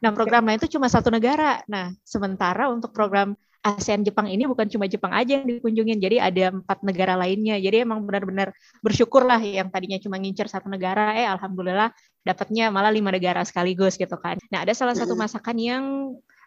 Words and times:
Nah, 0.00 0.10
program 0.16 0.48
lain 0.48 0.56
itu 0.56 0.76
cuma 0.76 0.88
satu 0.88 1.12
negara. 1.12 1.60
Nah, 1.68 1.92
sementara 2.02 2.72
untuk 2.72 2.90
program 2.96 3.36
ASEAN 3.60 4.00
Jepang 4.00 4.24
ini 4.24 4.48
bukan 4.48 4.64
cuma 4.72 4.88
Jepang 4.88 5.12
aja 5.12 5.36
yang 5.36 5.44
dikunjungin, 5.44 6.00
jadi 6.00 6.16
ada 6.32 6.56
empat 6.56 6.80
negara 6.80 7.12
lainnya. 7.12 7.60
Jadi 7.60 7.84
emang 7.84 8.00
benar-benar 8.08 8.56
bersyukur 8.80 9.28
lah 9.28 9.36
yang 9.36 9.68
tadinya 9.68 10.00
cuma 10.00 10.16
ngincer 10.16 10.48
satu 10.48 10.72
negara, 10.72 11.12
eh 11.12 11.28
alhamdulillah 11.28 11.92
dapatnya 12.24 12.72
malah 12.72 12.88
lima 12.88 13.12
negara 13.12 13.44
sekaligus 13.44 14.00
gitu 14.00 14.16
kan. 14.16 14.40
Nah 14.48 14.64
ada 14.64 14.72
salah 14.72 14.96
satu 14.96 15.12
masakan 15.12 15.56
yang 15.60 15.84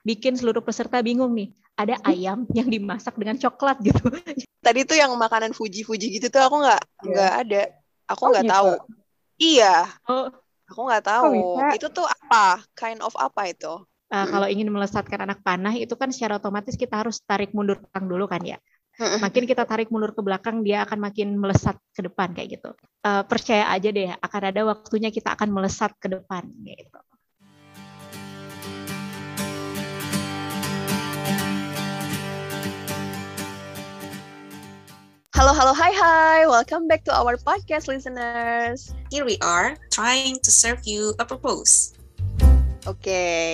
bikin 0.02 0.34
seluruh 0.34 0.66
peserta 0.66 1.06
bingung 1.06 1.38
nih. 1.38 1.54
Ada 1.74 2.02
ayam 2.06 2.46
yang 2.54 2.70
dimasak 2.70 3.14
dengan 3.18 3.38
coklat 3.38 3.78
gitu. 3.86 4.10
Tadi 4.66 4.82
tuh 4.86 4.98
yang 4.98 5.14
makanan 5.14 5.54
Fuji-Fuji 5.54 6.18
gitu 6.18 6.34
tuh 6.34 6.42
aku 6.50 6.66
nggak 6.66 6.82
iya. 6.82 7.10
nggak 7.14 7.34
yeah. 7.34 7.42
ada. 7.46 7.62
Aku 8.10 8.22
oh, 8.26 8.30
nggak 8.34 8.42
oh, 8.42 8.46
gitu. 8.46 8.54
tahu. 8.54 8.70
Iya. 9.38 9.76
Oh. 10.10 10.28
Aku 10.74 10.90
nggak 10.90 11.06
tahu. 11.06 11.30
Oh, 11.30 11.70
itu 11.78 11.88
tuh 11.94 12.10
apa? 12.10 12.66
Kind 12.74 13.06
of 13.06 13.14
apa 13.14 13.54
itu? 13.54 13.74
uh, 14.14 14.26
kalau 14.30 14.48
ingin 14.50 14.70
melesatkan 14.70 15.26
anak 15.26 15.42
panah 15.42 15.74
itu 15.74 15.94
kan 15.98 16.14
secara 16.14 16.38
otomatis 16.38 16.78
kita 16.78 17.02
harus 17.02 17.18
tarik 17.26 17.50
mundur 17.58 17.82
belakang 17.82 18.06
dulu 18.06 18.26
kan 18.30 18.42
ya. 18.46 18.58
Makin 18.94 19.50
kita 19.50 19.66
tarik 19.66 19.90
mundur 19.90 20.14
ke 20.14 20.22
belakang 20.22 20.62
dia 20.62 20.86
akan 20.86 21.02
makin 21.02 21.34
melesat 21.34 21.82
ke 21.98 22.06
depan 22.06 22.30
kayak 22.38 22.62
gitu. 22.62 22.70
Uh, 23.02 23.26
percaya 23.26 23.66
aja 23.74 23.90
deh 23.90 24.14
akan 24.14 24.42
ada 24.54 24.62
waktunya 24.70 25.10
kita 25.10 25.34
akan 25.34 25.50
melesat 25.50 25.98
ke 25.98 26.08
depan 26.14 26.46
gitu. 26.62 27.00
Halo, 35.34 35.50
halo, 35.50 35.74
hai, 35.74 35.90
hai. 35.90 36.46
Welcome 36.46 36.86
back 36.86 37.02
to 37.10 37.12
our 37.12 37.42
podcast, 37.42 37.90
listeners. 37.90 38.94
Here 39.10 39.26
we 39.26 39.42
are, 39.42 39.74
trying 39.90 40.38
to 40.46 40.54
serve 40.54 40.86
you 40.86 41.18
a 41.18 41.26
purpose. 41.26 41.98
Oke, 42.86 43.02
okay. 43.02 43.50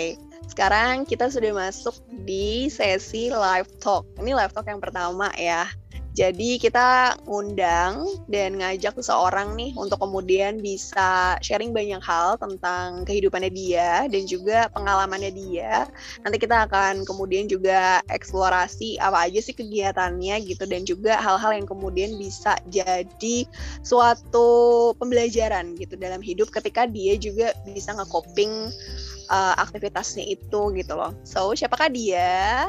Sekarang 0.51 1.07
kita 1.07 1.31
sudah 1.31 1.55
masuk 1.55 1.95
di 2.27 2.67
sesi 2.67 3.31
live 3.31 3.71
talk. 3.79 4.03
Ini 4.19 4.35
live 4.35 4.51
talk 4.51 4.67
yang 4.67 4.83
pertama 4.83 5.31
ya. 5.39 5.71
Jadi 6.19 6.59
kita 6.59 7.15
ngundang 7.23 8.03
dan 8.27 8.59
ngajak 8.59 8.99
seseorang 8.99 9.55
nih 9.55 9.71
untuk 9.79 10.03
kemudian 10.03 10.59
bisa 10.59 11.39
sharing 11.39 11.71
banyak 11.71 12.03
hal 12.03 12.35
tentang 12.35 13.07
kehidupannya 13.07 13.47
dia 13.47 14.03
dan 14.11 14.27
juga 14.27 14.67
pengalamannya 14.75 15.31
dia. 15.31 15.87
Nanti 16.27 16.35
kita 16.43 16.67
akan 16.67 17.07
kemudian 17.07 17.47
juga 17.47 18.03
eksplorasi 18.11 18.99
apa 18.99 19.31
aja 19.31 19.39
sih 19.39 19.55
kegiatannya 19.55 20.43
gitu 20.43 20.67
dan 20.67 20.83
juga 20.83 21.15
hal-hal 21.23 21.55
yang 21.55 21.63
kemudian 21.63 22.19
bisa 22.19 22.59
jadi 22.67 23.47
suatu 23.87 24.91
pembelajaran 24.99 25.79
gitu 25.79 25.95
dalam 25.95 26.19
hidup 26.19 26.51
ketika 26.51 26.83
dia 26.83 27.15
juga 27.15 27.55
bisa 27.63 27.95
nge-coping 27.95 28.75
uh, 29.31 29.55
aktivitasnya 29.55 30.27
itu 30.27 30.75
gitu 30.75 30.93
loh. 30.99 31.15
So, 31.23 31.55
siapakah 31.55 31.87
dia? 31.87 32.67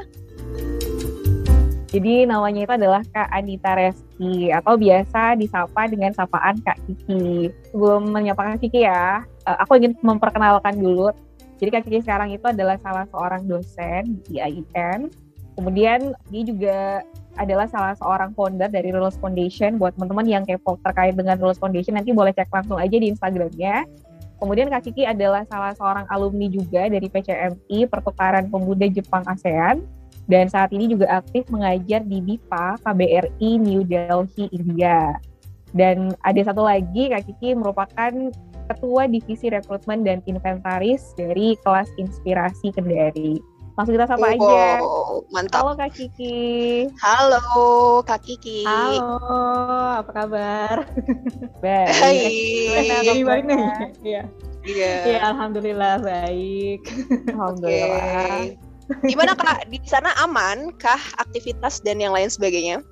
Jadi 1.90 2.22
namanya 2.22 2.60
itu 2.62 2.74
adalah 2.78 3.02
Kak 3.02 3.34
Anita 3.34 3.74
Reski 3.74 4.54
atau 4.54 4.78
biasa 4.78 5.34
disapa 5.34 5.90
dengan 5.90 6.14
sapaan 6.14 6.54
Kak 6.62 6.78
Kiki. 6.86 7.50
Sebelum 7.74 8.14
menyapa 8.14 8.54
Kak 8.54 8.62
Kiki 8.62 8.86
ya, 8.86 9.26
uh, 9.26 9.58
aku 9.58 9.82
ingin 9.82 9.98
memperkenalkan 9.98 10.78
dulu. 10.78 11.10
Jadi 11.58 11.68
Kak 11.74 11.82
Kiki 11.90 12.06
sekarang 12.06 12.30
itu 12.30 12.46
adalah 12.46 12.78
salah 12.78 13.10
seorang 13.10 13.42
dosen 13.50 14.22
di 14.30 14.38
IIN. 14.38 15.10
Kemudian 15.58 16.14
dia 16.30 16.42
juga 16.46 16.78
adalah 17.34 17.66
salah 17.66 17.98
seorang 17.98 18.38
founder 18.38 18.70
dari 18.70 18.94
Rules 18.94 19.18
Foundation. 19.18 19.74
Buat 19.74 19.98
teman-teman 19.98 20.30
yang 20.30 20.42
kepo 20.46 20.78
terkait 20.86 21.18
dengan 21.18 21.42
Rules 21.42 21.58
Foundation, 21.58 21.98
nanti 21.98 22.14
boleh 22.14 22.30
cek 22.30 22.54
langsung 22.54 22.78
aja 22.78 22.94
di 22.94 23.10
Instagramnya. 23.10 23.82
Kemudian 24.38 24.70
Kak 24.70 24.86
Kiki 24.86 25.10
adalah 25.10 25.42
salah 25.50 25.74
seorang 25.74 26.06
alumni 26.06 26.46
juga 26.46 26.86
dari 26.86 27.10
PCMI 27.10 27.90
Pertukaran 27.90 28.46
Pemuda 28.46 28.86
Jepang 28.86 29.26
ASEAN 29.26 29.99
dan 30.30 30.46
saat 30.46 30.70
ini 30.70 30.86
juga 30.86 31.10
aktif 31.10 31.50
mengajar 31.50 32.06
di 32.06 32.22
BIPA 32.22 32.78
KBRI 32.86 33.50
New 33.58 33.82
Delhi 33.82 34.46
India. 34.54 35.18
Dan 35.74 36.14
ada 36.22 36.40
satu 36.46 36.62
lagi 36.62 37.10
Kak 37.10 37.26
Kiki 37.26 37.58
merupakan 37.58 38.14
Ketua 38.70 39.10
Divisi 39.10 39.50
Rekrutmen 39.50 40.06
dan 40.06 40.22
Inventaris 40.30 41.10
dari 41.18 41.58
kelas 41.66 41.90
Inspirasi 41.98 42.70
Kendari. 42.70 43.42
Langsung 43.74 43.94
kita 43.98 44.06
sapa 44.06 44.22
oh, 44.22 44.30
aja. 44.30 44.62
Mantap. 45.34 45.62
Halo 45.66 45.72
Kak 45.74 45.90
Kiki. 45.98 46.86
Halo 47.02 47.42
Kak 48.06 48.22
Kiki. 48.22 48.62
Halo, 48.62 49.18
apa 49.98 50.10
kabar? 50.14 50.76
Baik. 51.64 51.90
Hai. 51.90 52.18
Jadi 53.02 53.22
baik 53.26 53.44
nih. 53.50 53.58
Iya. 54.06 54.22
Iya. 54.60 54.94
Iya, 55.08 55.18
alhamdulillah 55.32 56.04
baik. 56.04 56.84
Alhamdulillah. 57.32 58.52
Okay. 58.52 58.69
Gimana 59.06 59.38
Kak? 59.38 59.70
Di 59.70 59.78
sana 59.86 60.10
aman 60.18 60.74
kah 60.76 61.00
aktivitas 61.22 61.80
dan 61.82 62.02
yang 62.02 62.10
lain 62.10 62.26
sebagainya? 62.26 62.82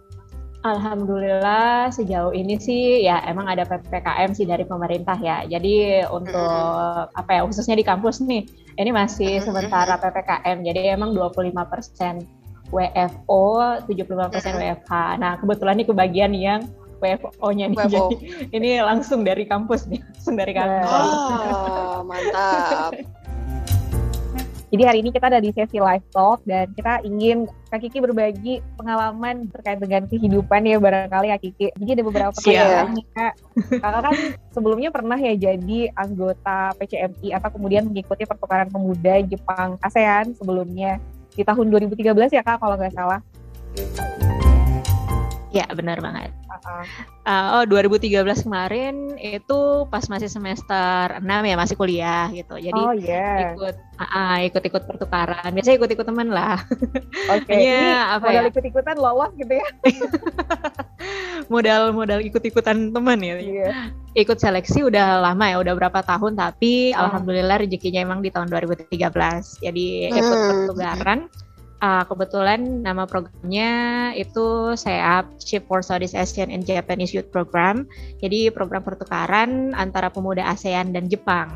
Alhamdulillah 0.67 1.87
sejauh 1.95 2.35
ini 2.35 2.59
sih 2.59 3.07
ya 3.07 3.23
emang 3.31 3.47
ada 3.47 3.63
PPKM 3.63 4.35
sih 4.35 4.43
dari 4.43 4.67
pemerintah 4.67 5.15
ya. 5.23 5.47
Jadi 5.47 6.03
untuk 6.11 6.35
apa 7.15 7.31
ya 7.31 7.47
khususnya 7.47 7.79
di 7.79 7.87
kampus 7.87 8.19
nih 8.27 8.43
ini 8.79 8.91
masih 8.91 9.43
sementara 9.43 9.99
PPKM, 9.99 10.63
jadi 10.67 10.99
emang 10.99 11.15
25% 11.15 12.27
WFO, 12.71 13.45
75% 13.87 14.35
persen 14.35 14.55
WFH. 14.55 14.93
Nah, 15.19 15.41
kebetulan 15.41 15.81
ini 15.81 15.87
kebagian 15.89 16.33
yang 16.37 16.61
WFO-nya 16.99 17.71
nih. 17.71 17.79
WFO. 17.79 18.11
Jadi 18.11 18.17
ini 18.55 18.71
langsung 18.83 19.23
dari 19.23 19.47
kampus 19.47 19.87
nih, 19.91 20.03
langsung 20.03 20.35
dari 20.37 20.53
kampus. 20.55 20.91
Oh, 20.91 22.03
mantap. 22.07 22.93
Jadi 24.69 24.83
hari 24.85 24.99
ini 25.01 25.11
kita 25.17 25.33
ada 25.33 25.41
di 25.41 25.49
sesi 25.49 25.81
live 25.81 26.05
talk 26.13 26.45
dan 26.45 26.69
kita 26.77 27.01
ingin 27.01 27.49
Kak 27.73 27.81
Kiki 27.81 28.05
berbagi 28.05 28.61
pengalaman 28.77 29.49
terkait 29.49 29.81
dengan 29.81 30.05
kehidupan 30.05 30.61
ya 30.69 30.77
barangkali 30.77 31.33
Kak 31.33 31.41
Kiki. 31.41 31.67
Jadi 31.73 31.91
ada 31.97 32.05
beberapa 32.05 32.31
pertanyaan 32.37 32.93
nih 32.93 33.07
Kak. 33.17 33.33
Kakak 33.81 34.03
kan 34.05 34.15
sebelumnya 34.53 34.93
pernah 34.93 35.17
ya 35.17 35.33
jadi 35.33 35.89
anggota 35.97 36.77
PCMI 36.77 37.29
atau 37.41 37.49
kemudian 37.49 37.89
mengikuti 37.89 38.29
pertukaran 38.29 38.69
pemuda 38.69 39.25
Jepang 39.25 39.81
ASEAN 39.81 40.37
sebelumnya 40.37 41.01
di 41.33 41.43
tahun 41.47 41.73
2013 41.73 42.37
ya 42.37 42.43
Kak 42.45 42.61
kalau 42.61 42.77
nggak 42.77 42.93
salah. 42.93 43.21
Ya 45.49 45.65
benar 45.73 46.05
banget. 46.05 46.31
Uh, 47.25 47.61
oh 47.61 47.65
2013 47.65 48.45
kemarin 48.45 49.17
itu 49.17 49.89
pas 49.89 50.05
masih 50.09 50.29
semester 50.29 51.21
6 51.21 51.25
ya 51.25 51.57
masih 51.57 51.77
kuliah 51.77 52.29
gitu. 52.33 52.57
Jadi 52.61 52.81
oh, 52.81 52.93
yeah. 52.93 53.57
ikut 53.57 53.77
uh, 54.01 54.39
ikut-ikut 54.45 54.83
pertukaran. 54.85 55.49
Biasanya 55.53 55.77
ikut-ikut 55.81 56.07
teman 56.09 56.29
lah. 56.29 56.61
Oke. 57.33 57.49
Okay. 57.49 57.65
Ini 57.65 57.97
apa 58.17 58.29
modal 58.29 58.45
ya? 58.45 58.51
ikut-ikutan 58.53 58.97
lolos 59.01 59.33
gitu 59.41 59.53
ya. 59.57 59.69
Modal-modal 61.53 62.21
ikut-ikutan 62.29 62.93
teman 62.93 63.19
ya. 63.25 63.37
Yeah. 63.41 63.93
Ikut 64.13 64.37
seleksi 64.37 64.85
udah 64.85 65.23
lama 65.25 65.49
ya, 65.49 65.57
udah 65.63 65.73
berapa 65.79 66.01
tahun 66.05 66.37
tapi 66.37 66.93
oh. 66.93 67.09
alhamdulillah 67.09 67.65
rezekinya 67.65 68.05
emang 68.05 68.21
di 68.21 68.29
tahun 68.29 68.53
2013. 68.53 68.93
Jadi 69.65 69.87
ikut 70.13 70.37
hmm. 70.37 70.49
pertukaran 70.53 71.21
Uh, 71.79 72.03
kebetulan 72.11 72.83
nama 72.83 73.07
programnya 73.07 74.11
itu 74.19 74.75
saya 74.75 75.23
Chief 75.39 75.63
for 75.63 75.79
Southeast 75.79 76.19
Asian 76.19 76.51
and 76.51 76.67
Japanese 76.67 77.15
Youth 77.15 77.31
Program. 77.31 77.87
Jadi 78.19 78.51
program 78.51 78.83
pertukaran 78.83 79.79
antara 79.79 80.11
pemuda 80.11 80.43
ASEAN 80.43 80.91
dan 80.91 81.07
Jepang. 81.07 81.47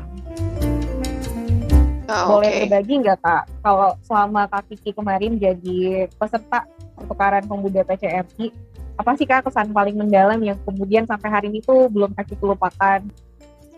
Oh, 2.07 2.39
Boleh 2.39 2.55
okay. 2.55 2.59
berbagi 2.71 3.03
nggak 3.03 3.19
kak? 3.19 3.43
Kalau 3.67 3.99
selama 4.07 4.47
Kak 4.47 4.71
Kiki 4.71 4.95
kemarin 4.95 5.35
jadi 5.39 6.07
peserta 6.15 6.71
pertukaran 6.95 7.43
pemuda 7.43 7.83
PCMI, 7.83 8.47
apa 8.95 9.11
sih 9.19 9.27
kak 9.27 9.43
kesan 9.43 9.75
paling 9.75 9.99
mendalam 9.99 10.39
yang 10.39 10.55
kemudian 10.63 11.03
sampai 11.03 11.27
hari 11.27 11.51
ini 11.51 11.59
tuh 11.59 11.91
belum 11.91 12.15
Kak 12.15 12.31
Kiki 12.31 12.47
lupakan? 12.47 13.03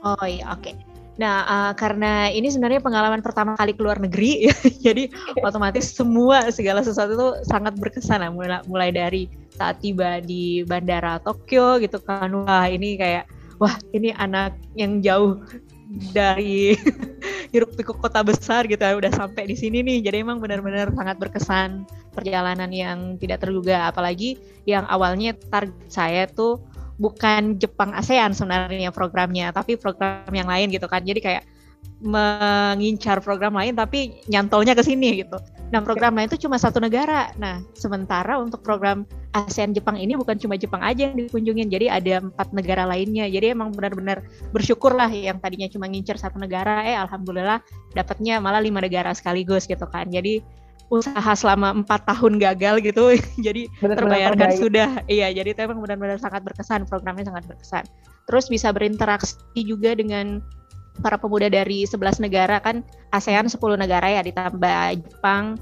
Oh 0.06 0.26
iya, 0.30 0.46
oke. 0.54 0.62
Okay. 0.62 0.95
Nah, 1.16 1.48
uh, 1.48 1.74
karena 1.80 2.28
ini 2.28 2.52
sebenarnya 2.52 2.84
pengalaman 2.84 3.24
pertama 3.24 3.56
kali 3.56 3.72
keluar 3.72 3.96
negeri, 3.96 4.52
ya, 4.52 4.56
jadi 4.92 5.08
otomatis 5.48 5.96
semua 5.96 6.52
segala 6.52 6.84
sesuatu 6.84 7.16
itu 7.16 7.28
sangat 7.48 7.80
berkesan 7.80 8.20
ya, 8.20 8.30
mulai, 8.32 8.60
mulai 8.68 8.90
dari 8.92 9.32
saat 9.56 9.80
tiba 9.80 10.20
di 10.20 10.68
bandara 10.68 11.24
Tokyo 11.24 11.80
gitu 11.80 12.04
kan, 12.04 12.28
wah 12.44 12.68
ini 12.68 13.00
kayak, 13.00 13.32
wah 13.64 13.80
ini 13.96 14.12
anak 14.20 14.60
yang 14.76 15.00
jauh 15.00 15.40
dari 16.12 16.76
hiruk 17.56 17.80
pikuk 17.80 18.04
kota 18.04 18.20
besar 18.20 18.68
gitu 18.68 18.84
ya, 18.84 19.00
udah 19.00 19.16
sampai 19.16 19.48
di 19.48 19.56
sini 19.56 19.80
nih, 19.88 20.04
jadi 20.04 20.20
emang 20.20 20.44
benar-benar 20.44 20.92
sangat 21.00 21.16
berkesan 21.16 21.88
perjalanan 22.12 22.68
yang 22.76 23.16
tidak 23.24 23.40
terduga, 23.40 23.88
apalagi 23.88 24.36
yang 24.68 24.84
awalnya 24.92 25.32
target 25.48 25.80
saya 25.88 26.28
tuh 26.28 26.60
bukan 26.96 27.60
Jepang 27.60 27.92
ASEAN 27.92 28.32
sebenarnya 28.32 28.92
programnya, 28.92 29.52
tapi 29.52 29.76
program 29.76 30.28
yang 30.32 30.48
lain 30.48 30.72
gitu 30.72 30.88
kan. 30.88 31.04
Jadi 31.04 31.20
kayak 31.20 31.44
mengincar 32.04 33.24
program 33.24 33.56
lain 33.56 33.72
tapi 33.72 34.20
nyantolnya 34.28 34.76
ke 34.76 34.84
sini 34.84 35.24
gitu. 35.24 35.40
Nah, 35.74 35.82
program 35.82 36.14
lain 36.14 36.30
itu 36.30 36.46
cuma 36.46 36.60
satu 36.62 36.78
negara. 36.78 37.34
Nah, 37.42 37.64
sementara 37.74 38.38
untuk 38.38 38.62
program 38.62 39.08
ASEAN 39.34 39.74
Jepang 39.74 39.98
ini 39.98 40.14
bukan 40.14 40.38
cuma 40.38 40.56
Jepang 40.56 40.80
aja 40.86 41.10
yang 41.10 41.18
dikunjungin, 41.18 41.68
jadi 41.68 41.98
ada 42.00 42.22
empat 42.22 42.54
negara 42.54 42.86
lainnya. 42.86 43.26
Jadi 43.26 43.52
emang 43.52 43.74
benar-benar 43.74 44.24
bersyukur 44.54 44.94
lah 44.94 45.10
yang 45.10 45.42
tadinya 45.42 45.68
cuma 45.68 45.90
ngincer 45.90 46.16
satu 46.22 46.38
negara, 46.38 46.86
eh 46.86 46.96
alhamdulillah 46.96 47.60
dapatnya 47.98 48.40
malah 48.40 48.62
lima 48.62 48.80
negara 48.80 49.12
sekaligus 49.12 49.66
gitu 49.66 49.84
kan. 49.90 50.08
Jadi 50.08 50.40
usaha 50.94 51.32
selama 51.34 51.74
empat 51.74 52.06
tahun 52.06 52.38
gagal 52.38 52.82
gitu. 52.86 53.18
Jadi 53.46 53.68
benar, 53.82 53.98
terbayarkan 53.98 54.50
benar 54.52 54.60
sudah. 54.60 54.90
Iya 55.10 55.34
jadi 55.34 55.50
itu 55.58 55.62
emang 55.66 55.82
benar-benar 55.82 56.22
sangat 56.22 56.46
berkesan 56.46 56.86
programnya 56.86 57.26
sangat 57.26 57.44
berkesan. 57.50 57.84
Terus 58.30 58.46
bisa 58.50 58.70
berinteraksi 58.74 59.38
juga 59.62 59.98
dengan 59.98 60.42
para 61.02 61.20
pemuda 61.20 61.50
dari 61.50 61.84
11 61.84 62.22
negara. 62.22 62.62
Kan 62.62 62.86
ASEAN 63.12 63.50
10 63.50 63.58
negara 63.78 64.08
ya 64.08 64.22
ditambah 64.22 65.02
Jepang. 65.02 65.58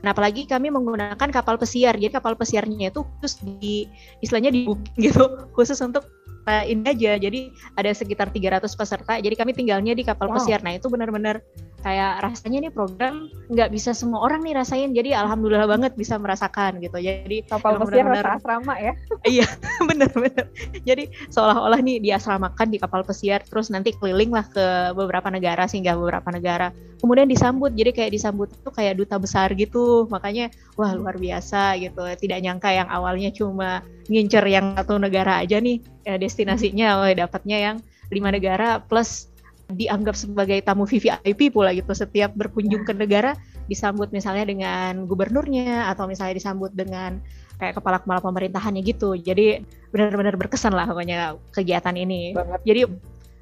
Nah, 0.00 0.16
apalagi 0.16 0.48
kami 0.48 0.72
menggunakan 0.72 1.28
kapal 1.28 1.60
pesiar. 1.60 1.92
Jadi 1.92 2.16
kapal 2.16 2.32
pesiarnya 2.32 2.88
itu 2.88 3.04
khusus 3.20 3.36
di 3.60 3.84
istilahnya 4.24 4.48
di 4.48 4.64
gitu, 4.96 5.50
khusus 5.52 5.76
untuk 5.84 6.08
uh, 6.46 6.64
ini 6.64 6.84
aja. 6.86 7.18
Jadi 7.20 7.52
ada 7.76 7.90
sekitar 7.90 8.32
300 8.32 8.64
peserta. 8.68 9.18
Jadi 9.18 9.34
kami 9.36 9.52
tinggalnya 9.52 9.92
di 9.92 10.04
kapal 10.06 10.30
wow. 10.30 10.40
pesiar. 10.40 10.60
Nah, 10.62 10.76
itu 10.76 10.86
benar-benar 10.88 11.42
kayak 11.80 12.20
rasanya 12.20 12.68
nih 12.68 12.72
program 12.72 13.32
nggak 13.48 13.72
bisa 13.72 13.96
semua 13.96 14.20
orang 14.20 14.44
nih 14.44 14.54
rasain 14.56 14.92
jadi 14.92 15.16
alhamdulillah 15.16 15.64
banget 15.64 15.92
bisa 15.96 16.20
merasakan 16.20 16.76
gitu 16.84 17.00
jadi 17.00 17.40
kapal 17.48 17.80
pesiar 17.80 18.04
bener 18.06 18.24
-bener, 18.24 18.36
asrama 18.36 18.74
ya 18.76 18.92
iya 19.40 19.46
bener-bener 19.88 20.46
jadi 20.84 21.08
seolah-olah 21.32 21.80
nih 21.80 22.04
diasramakan 22.04 22.68
di 22.68 22.78
kapal 22.78 23.00
pesiar 23.02 23.40
terus 23.48 23.72
nanti 23.72 23.96
keliling 23.96 24.30
lah 24.30 24.44
ke 24.46 24.92
beberapa 24.92 25.32
negara 25.32 25.64
sehingga 25.64 25.96
beberapa 25.96 26.28
negara 26.28 26.68
kemudian 27.00 27.26
disambut 27.26 27.72
jadi 27.72 27.96
kayak 27.96 28.12
disambut 28.12 28.52
itu 28.52 28.70
kayak 28.70 29.00
duta 29.00 29.16
besar 29.16 29.48
gitu 29.56 30.04
makanya 30.12 30.52
wah 30.76 30.92
luar 30.92 31.16
biasa 31.16 31.80
gitu 31.80 32.04
tidak 32.20 32.44
nyangka 32.44 32.68
yang 32.76 32.88
awalnya 32.92 33.32
cuma 33.32 33.80
ngincer 34.10 34.42
yang 34.50 34.74
satu 34.74 34.98
negara 34.98 35.38
aja 35.38 35.62
nih 35.62 35.78
ya 36.02 36.18
destinasinya 36.18 36.98
wah 36.98 37.14
dapatnya 37.14 37.58
yang 37.62 37.76
lima 38.10 38.34
negara 38.34 38.82
plus 38.82 39.30
dianggap 39.70 40.18
sebagai 40.18 40.58
tamu 40.66 40.82
VVIP 40.82 41.54
pula 41.54 41.70
gitu. 41.70 41.94
Setiap 41.94 42.34
berkunjung 42.34 42.82
ke 42.82 42.90
negara 42.90 43.38
disambut 43.70 44.10
misalnya 44.10 44.50
dengan 44.50 45.06
gubernurnya 45.06 45.86
atau 45.94 46.10
misalnya 46.10 46.34
disambut 46.34 46.74
dengan 46.74 47.22
kayak 47.62 47.78
kepala-kepala 47.78 48.18
pemerintahannya 48.18 48.82
gitu. 48.82 49.14
Jadi 49.14 49.62
benar-benar 49.94 50.34
berkesan 50.34 50.74
lah 50.74 50.90
pokoknya 50.90 51.38
kegiatan 51.54 51.94
ini. 51.94 52.34
Banget. 52.34 52.60
jadi 52.66 52.80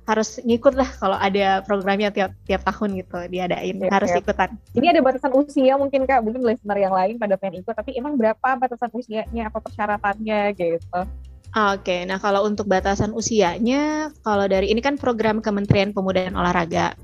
harus 0.08 0.40
ngikut 0.40 0.72
lah 0.72 0.88
kalau 0.96 1.20
ada 1.20 1.60
programnya 1.68 2.08
tiap 2.08 2.32
tiap 2.48 2.64
tahun 2.64 2.96
gitu 3.04 3.28
diadain 3.28 3.76
ya, 3.76 3.92
harus 3.92 4.08
ya. 4.08 4.24
ikutan. 4.24 4.56
Ini 4.72 4.96
ada 4.96 5.04
batasan 5.04 5.36
usia 5.36 5.76
mungkin 5.76 6.08
kak, 6.08 6.24
mungkin 6.24 6.48
listener 6.48 6.80
yang 6.80 6.96
lain 6.96 7.20
pada 7.20 7.36
pengen 7.36 7.60
ikut, 7.60 7.76
tapi 7.76 7.92
emang 8.00 8.16
berapa 8.16 8.56
batasan 8.56 8.88
usianya 8.96 9.52
apa 9.52 9.60
persyaratannya 9.60 10.56
gitu? 10.56 11.00
Oke, 11.52 12.08
nah 12.08 12.16
kalau 12.16 12.48
untuk 12.48 12.64
batasan 12.68 13.12
usianya, 13.12 14.08
kalau 14.24 14.48
dari 14.48 14.72
ini 14.72 14.80
kan 14.80 14.96
program 14.96 15.44
Kementerian 15.44 15.92
Pemuda 15.92 16.24
dan 16.24 16.36
Olahraga. 16.36 16.96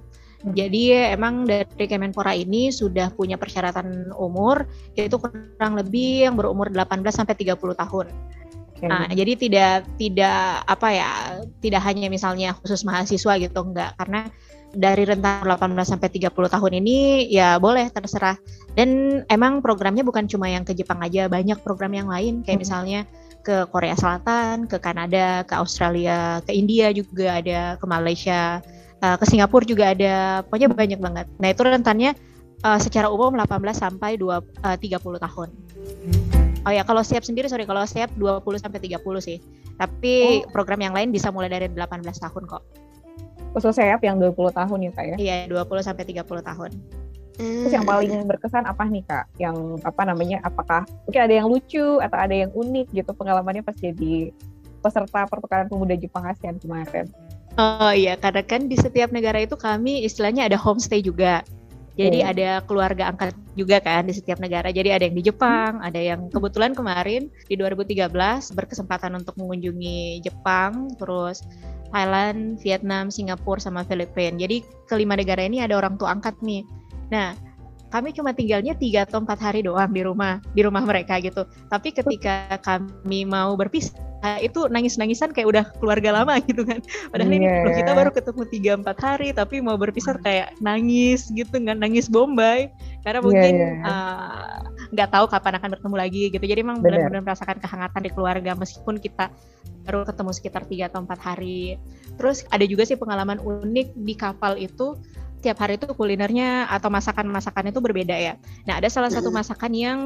Hmm. 0.44 0.52
Jadi 0.52 0.92
emang 0.92 1.48
dari 1.48 1.84
Kemenpora 1.88 2.36
ini 2.36 2.68
sudah 2.68 3.08
punya 3.12 3.40
persyaratan 3.40 4.12
umur 4.16 4.68
yaitu 4.96 5.16
kurang 5.16 5.76
lebih 5.76 6.28
yang 6.28 6.36
berumur 6.36 6.68
18 6.68 7.04
sampai 7.12 7.36
30 7.36 7.56
tahun. 7.56 8.06
Okay. 8.74 8.90
Nah, 8.90 9.06
jadi 9.06 9.32
tidak 9.38 9.74
tidak 9.96 10.66
apa 10.66 10.88
ya, 10.90 11.12
tidak 11.62 11.82
hanya 11.86 12.10
misalnya 12.10 12.52
khusus 12.58 12.82
mahasiswa 12.82 13.38
gitu 13.38 13.60
enggak 13.62 13.94
karena 13.96 14.28
dari 14.74 15.06
rentang 15.06 15.46
18 15.46 15.70
sampai 15.86 16.10
30 16.10 16.34
tahun 16.34 16.72
ini 16.82 17.30
ya 17.30 17.56
boleh 17.62 17.88
terserah. 17.94 18.36
Dan 18.74 19.22
emang 19.30 19.62
programnya 19.62 20.02
bukan 20.02 20.26
cuma 20.26 20.50
yang 20.50 20.66
ke 20.66 20.74
Jepang 20.74 20.98
aja, 21.00 21.30
banyak 21.30 21.62
program 21.62 21.94
yang 21.94 22.10
lain 22.10 22.42
kayak 22.42 22.58
hmm. 22.58 22.64
misalnya 22.66 23.00
ke 23.46 23.70
Korea 23.70 23.94
Selatan, 23.94 24.66
ke 24.66 24.82
Kanada, 24.82 25.46
ke 25.46 25.54
Australia, 25.54 26.42
ke 26.42 26.50
India 26.50 26.90
juga 26.90 27.38
ada, 27.38 27.78
ke 27.78 27.86
Malaysia, 27.86 28.58
uh, 29.04 29.16
ke 29.20 29.24
Singapura 29.28 29.62
juga 29.68 29.94
ada, 29.94 30.42
pokoknya 30.48 30.68
banyak 30.72 31.00
banget. 31.00 31.26
Nah 31.38 31.48
itu 31.52 31.60
rentannya 31.62 32.16
uh, 32.64 32.80
secara 32.80 33.12
umum 33.12 33.36
18 33.36 33.52
sampai 33.76 34.16
2, 34.16 34.26
uh, 34.26 34.76
30 34.80 34.98
tahun. 34.98 35.48
Oh 36.64 36.72
ya 36.72 36.80
kalau 36.80 37.04
siap 37.04 37.20
sendiri 37.24 37.44
sorry 37.46 37.68
kalau 37.68 37.84
siap 37.84 38.08
20 38.16 38.40
sampai 38.56 38.80
30 38.80 39.00
sih. 39.20 39.38
Tapi 39.76 40.44
oh. 40.44 40.50
program 40.52 40.80
yang 40.80 40.96
lain 40.96 41.12
bisa 41.12 41.28
mulai 41.28 41.52
dari 41.52 41.68
18 41.68 42.00
tahun 42.00 42.42
kok. 42.48 42.62
Khusus 43.52 43.76
siap 43.76 44.00
yang 44.00 44.16
20 44.16 44.32
tahun 44.34 44.78
ya 44.88 44.90
kak 44.96 45.04
ya? 45.14 45.16
Iya 45.20 45.36
20 45.52 45.86
sampai 45.86 46.04
30 46.08 46.24
tahun. 46.24 46.70
Terus 47.34 47.74
yang 47.74 47.86
paling 47.86 48.10
hmm. 48.14 48.30
berkesan 48.30 48.64
apa 48.64 48.86
nih 48.86 49.02
kak? 49.04 49.26
Yang 49.42 49.56
apa 49.82 50.02
namanya? 50.06 50.38
Apakah 50.46 50.86
mungkin 51.04 51.20
ada 51.26 51.34
yang 51.34 51.46
lucu 51.50 51.98
atau 51.98 52.18
ada 52.18 52.34
yang 52.34 52.50
unik 52.54 52.94
gitu 52.94 53.10
pengalamannya 53.10 53.66
pas 53.66 53.74
jadi 53.74 54.30
peserta 54.80 55.26
pertukaran 55.26 55.66
pemuda 55.66 55.98
Jepang 55.98 56.24
ASEAN 56.28 56.62
kemarin? 56.62 57.10
Oh 57.54 57.94
iya, 57.94 58.18
karena 58.18 58.42
kan 58.42 58.66
di 58.66 58.74
setiap 58.74 59.14
negara 59.14 59.42
itu 59.42 59.54
kami 59.54 60.02
istilahnya 60.02 60.50
ada 60.50 60.58
homestay 60.58 61.02
juga. 61.02 61.46
Jadi 61.94 62.26
hmm. 62.26 62.30
ada 62.34 62.50
keluarga 62.66 63.14
angkat 63.14 63.38
juga 63.54 63.78
kan 63.78 64.10
di 64.10 64.14
setiap 64.14 64.42
negara. 64.42 64.74
Jadi 64.74 64.90
ada 64.90 65.06
yang 65.06 65.14
di 65.14 65.22
Jepang, 65.22 65.78
ada 65.78 65.98
yang 65.98 66.26
kebetulan 66.26 66.74
kemarin 66.74 67.30
di 67.46 67.54
2013 67.54 68.10
berkesempatan 68.50 69.14
untuk 69.14 69.38
mengunjungi 69.38 70.18
Jepang, 70.26 70.90
terus 70.98 71.46
Thailand, 71.94 72.58
Vietnam, 72.58 73.14
Singapura 73.14 73.62
sama 73.62 73.86
Filipina. 73.86 74.34
Jadi 74.34 74.66
kelima 74.90 75.14
negara 75.14 75.46
ini 75.46 75.62
ada 75.62 75.78
orang 75.78 75.94
tua 75.94 76.10
angkat 76.10 76.34
nih. 76.42 76.66
Nah, 77.14 77.38
kami 77.94 78.10
cuma 78.10 78.34
tinggalnya 78.34 78.74
tiga 78.74 79.06
atau 79.06 79.22
empat 79.22 79.38
hari 79.38 79.62
doang 79.62 79.94
di 79.94 80.02
rumah 80.02 80.42
di 80.50 80.66
rumah 80.66 80.82
mereka 80.82 81.22
gitu. 81.22 81.46
Tapi 81.70 81.94
ketika 81.94 82.58
kami 82.58 83.22
mau 83.22 83.54
berpisah 83.54 84.42
itu 84.42 84.66
nangis-nangisan 84.66 85.30
kayak 85.30 85.46
udah 85.46 85.64
keluarga 85.78 86.10
lama 86.10 86.34
gitu 86.50 86.66
kan. 86.66 86.82
Padahal 87.14 87.30
yeah. 87.30 87.38
ini 87.38 87.46
iya. 87.46 87.78
kita 87.78 87.92
baru 87.94 88.10
ketemu 88.10 88.42
tiga 88.50 88.70
empat 88.74 88.98
hari 88.98 89.30
tapi 89.30 89.62
mau 89.62 89.78
berpisah 89.78 90.18
kayak 90.26 90.58
nangis 90.58 91.30
gitu 91.30 91.54
nggak 91.54 91.78
nangis 91.78 92.10
bombay 92.10 92.66
karena 93.06 93.22
iya, 93.22 93.26
mungkin 93.30 93.52
yeah, 93.54 93.70
iya. 93.70 93.86
yeah. 93.86 94.90
nggak 94.90 95.08
uh, 95.08 95.12
tahu 95.14 95.24
kapan 95.30 95.54
akan 95.62 95.70
bertemu 95.78 95.94
lagi 95.94 96.22
gitu. 96.34 96.44
Jadi 96.50 96.60
emang 96.66 96.82
benar-benar 96.82 97.22
merasakan 97.22 97.62
kehangatan 97.62 98.00
di 98.02 98.10
keluarga 98.10 98.58
meskipun 98.58 98.98
kita 98.98 99.30
baru 99.86 100.02
ketemu 100.02 100.30
sekitar 100.34 100.62
tiga 100.66 100.90
atau 100.90 101.06
empat 101.06 101.22
hari. 101.22 101.78
Terus 102.18 102.42
ada 102.50 102.66
juga 102.66 102.82
sih 102.88 102.98
pengalaman 102.98 103.38
unik 103.38 103.94
di 104.02 104.14
kapal 104.18 104.58
itu 104.58 104.98
tiap 105.44 105.60
hari 105.60 105.76
itu 105.76 105.84
kulinernya 105.92 106.64
atau 106.72 106.88
masakan-masakan 106.88 107.68
itu 107.68 107.84
berbeda 107.84 108.16
ya. 108.16 108.40
Nah, 108.64 108.80
ada 108.80 108.88
salah 108.88 109.12
satu 109.12 109.28
masakan 109.28 109.76
yang 109.76 110.00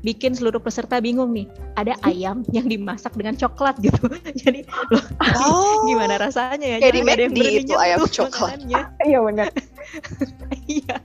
bikin 0.00 0.32
seluruh 0.32 0.56
peserta 0.56 0.96
bingung 1.04 1.36
nih. 1.36 1.44
Ada 1.76 2.00
ayam 2.08 2.40
yang 2.48 2.64
dimasak 2.64 3.12
dengan 3.12 3.36
coklat 3.36 3.76
gitu. 3.84 4.08
Jadi 4.40 4.64
loh, 4.88 5.04
oh, 5.44 5.84
gimana 5.84 6.16
rasanya 6.16 6.80
ya? 6.80 6.88
Jadi 6.88 6.98
ada 7.04 7.22
yang 7.28 7.36
itu 7.36 7.74
ayam 7.76 8.00
coklat. 8.08 8.56
Iya 9.04 9.18
benar. 9.20 9.52
Iya. 10.70 10.96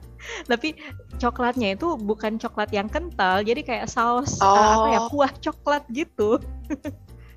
Tapi 0.48 0.74
coklatnya 1.20 1.76
itu 1.76 1.98
bukan 2.00 2.38
coklat 2.38 2.70
yang 2.74 2.90
kental, 2.90 3.46
jadi 3.46 3.62
kayak 3.62 3.86
saus 3.90 4.38
oh. 4.42 4.46
uh, 4.46 4.72
apa 4.78 4.88
ya, 4.90 5.00
oh. 5.02 5.08
kuah 5.10 5.32
coklat 5.42 5.82
gitu. 5.90 6.38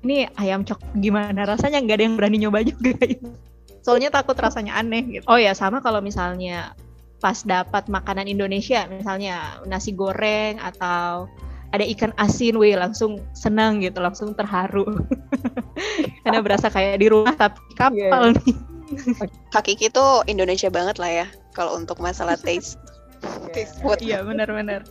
Ini 0.00 0.30
ayam 0.38 0.64
cok 0.64 0.96
gimana 0.98 1.44
rasanya 1.44 1.82
nggak 1.84 1.96
ada 2.00 2.04
yang 2.06 2.16
berani 2.16 2.38
nyoba 2.40 2.64
juga 2.64 2.96
soalnya 3.80 4.12
takut 4.12 4.36
rasanya 4.36 4.76
aneh 4.76 5.20
gitu 5.20 5.24
oh 5.28 5.40
ya 5.40 5.56
sama 5.56 5.80
kalau 5.80 6.04
misalnya 6.04 6.76
pas 7.20 7.44
dapat 7.44 7.86
makanan 7.86 8.26
Indonesia 8.26 8.88
misalnya 8.88 9.60
nasi 9.68 9.92
goreng 9.92 10.56
atau 10.56 11.28
ada 11.70 11.86
ikan 11.86 12.10
asin, 12.18 12.58
wih 12.58 12.74
langsung 12.74 13.22
senang 13.30 13.78
gitu, 13.78 14.02
langsung 14.02 14.34
terharu. 14.34 15.06
Karena 16.26 16.42
berasa 16.42 16.66
kayak 16.66 16.98
di 16.98 17.06
rumah 17.06 17.34
tapi 17.38 17.62
kapal 17.78 18.34
yeah. 18.34 18.34
nih. 18.34 18.54
Kaki 19.54 19.78
itu 19.78 20.04
Indonesia 20.26 20.66
banget 20.66 20.98
lah 20.98 21.10
ya 21.22 21.26
kalau 21.54 21.78
untuk 21.78 22.02
masalah 22.02 22.34
taste. 22.34 22.74
taste 23.54 23.78
food. 23.78 24.02
Iya 24.02 24.26
benar-benar. 24.26 24.82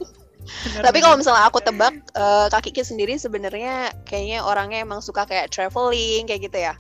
Tapi 0.79 1.03
kalau 1.03 1.19
misalnya 1.19 1.51
aku 1.51 1.60
tebak, 1.60 2.00
uh, 2.15 2.48
Kak 2.48 2.63
Kiki 2.63 2.88
sendiri 2.88 3.19
sebenarnya 3.19 3.91
kayaknya 4.08 4.39
orangnya 4.39 4.79
emang 4.79 5.03
suka 5.03 5.27
kayak 5.27 5.51
traveling 5.51 6.31
kayak 6.31 6.48
gitu 6.48 6.58
ya 6.63 6.79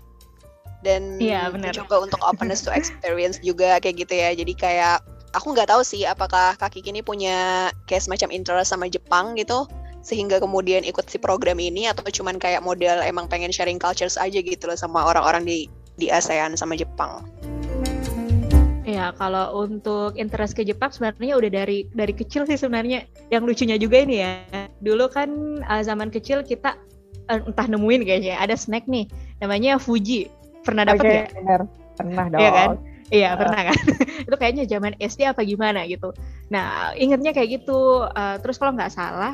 dan 0.79 1.19
iya, 1.19 1.51
bener. 1.51 1.75
coba 1.75 2.07
untuk 2.07 2.19
openness 2.23 2.63
to 2.63 2.71
experience 2.71 3.39
juga 3.47 3.79
kayak 3.83 4.07
gitu 4.07 4.13
ya 4.15 4.29
jadi 4.31 4.53
kayak 4.55 4.97
aku 5.35 5.53
nggak 5.53 5.69
tahu 5.69 5.83
sih 5.85 6.07
apakah 6.07 6.55
kaki 6.57 6.81
kini 6.81 7.03
punya 7.03 7.69
kayak 7.85 8.05
semacam 8.05 8.29
interest 8.33 8.73
sama 8.73 8.89
Jepang 8.89 9.37
gitu 9.37 9.67
sehingga 9.99 10.39
kemudian 10.39 10.87
ikut 10.87 11.11
si 11.11 11.19
program 11.19 11.59
ini 11.59 11.91
atau 11.91 12.07
cuman 12.07 12.39
kayak 12.39 12.63
model 12.63 13.03
emang 13.03 13.27
pengen 13.27 13.51
sharing 13.51 13.77
cultures 13.77 14.15
aja 14.15 14.39
gitu 14.39 14.63
loh 14.65 14.79
sama 14.79 15.03
orang-orang 15.03 15.43
di 15.43 15.57
di 15.99 16.07
ASEAN 16.07 16.55
sama 16.55 16.79
Jepang. 16.79 17.27
Ya, 18.89 19.13
kalau 19.13 19.69
untuk 19.69 20.17
interest 20.17 20.57
ke 20.57 20.65
Jepang 20.65 20.89
sebenarnya 20.89 21.37
udah 21.37 21.51
dari 21.51 21.85
dari 21.93 22.09
kecil 22.15 22.49
sih 22.49 22.57
sebenarnya. 22.57 23.05
Yang 23.29 23.43
lucunya 23.53 23.77
juga 23.77 24.01
ini 24.01 24.15
ya. 24.25 24.41
Dulu 24.81 25.05
kan 25.13 25.29
uh, 25.61 25.83
zaman 25.85 26.09
kecil 26.09 26.41
kita 26.41 26.73
uh, 27.29 27.39
entah 27.45 27.67
nemuin 27.69 28.01
kayaknya 28.01 28.41
ada 28.41 28.57
snack 28.57 28.89
nih 28.89 29.05
namanya 29.43 29.77
Fuji. 29.77 30.31
Pernah 30.69 30.83
dapat 30.85 31.03
okay, 31.03 31.13
ya? 31.13 31.25
Bener. 31.35 31.61
Pernah 31.97 32.25
dong. 32.29 32.39
Iya 32.39 32.51
kan? 32.53 32.69
Iya 33.09 33.29
pernah 33.33 33.61
kan? 33.73 33.79
itu 34.29 34.35
kayaknya 34.37 34.63
zaman 34.69 34.93
SD 35.01 35.21
apa 35.25 35.41
gimana 35.41 35.81
gitu. 35.89 36.13
Nah 36.53 36.93
ingetnya 36.93 37.33
kayak 37.33 37.61
gitu. 37.61 38.05
Uh, 38.05 38.37
terus 38.39 38.61
kalau 38.61 38.77
nggak 38.77 38.93
salah 38.93 39.33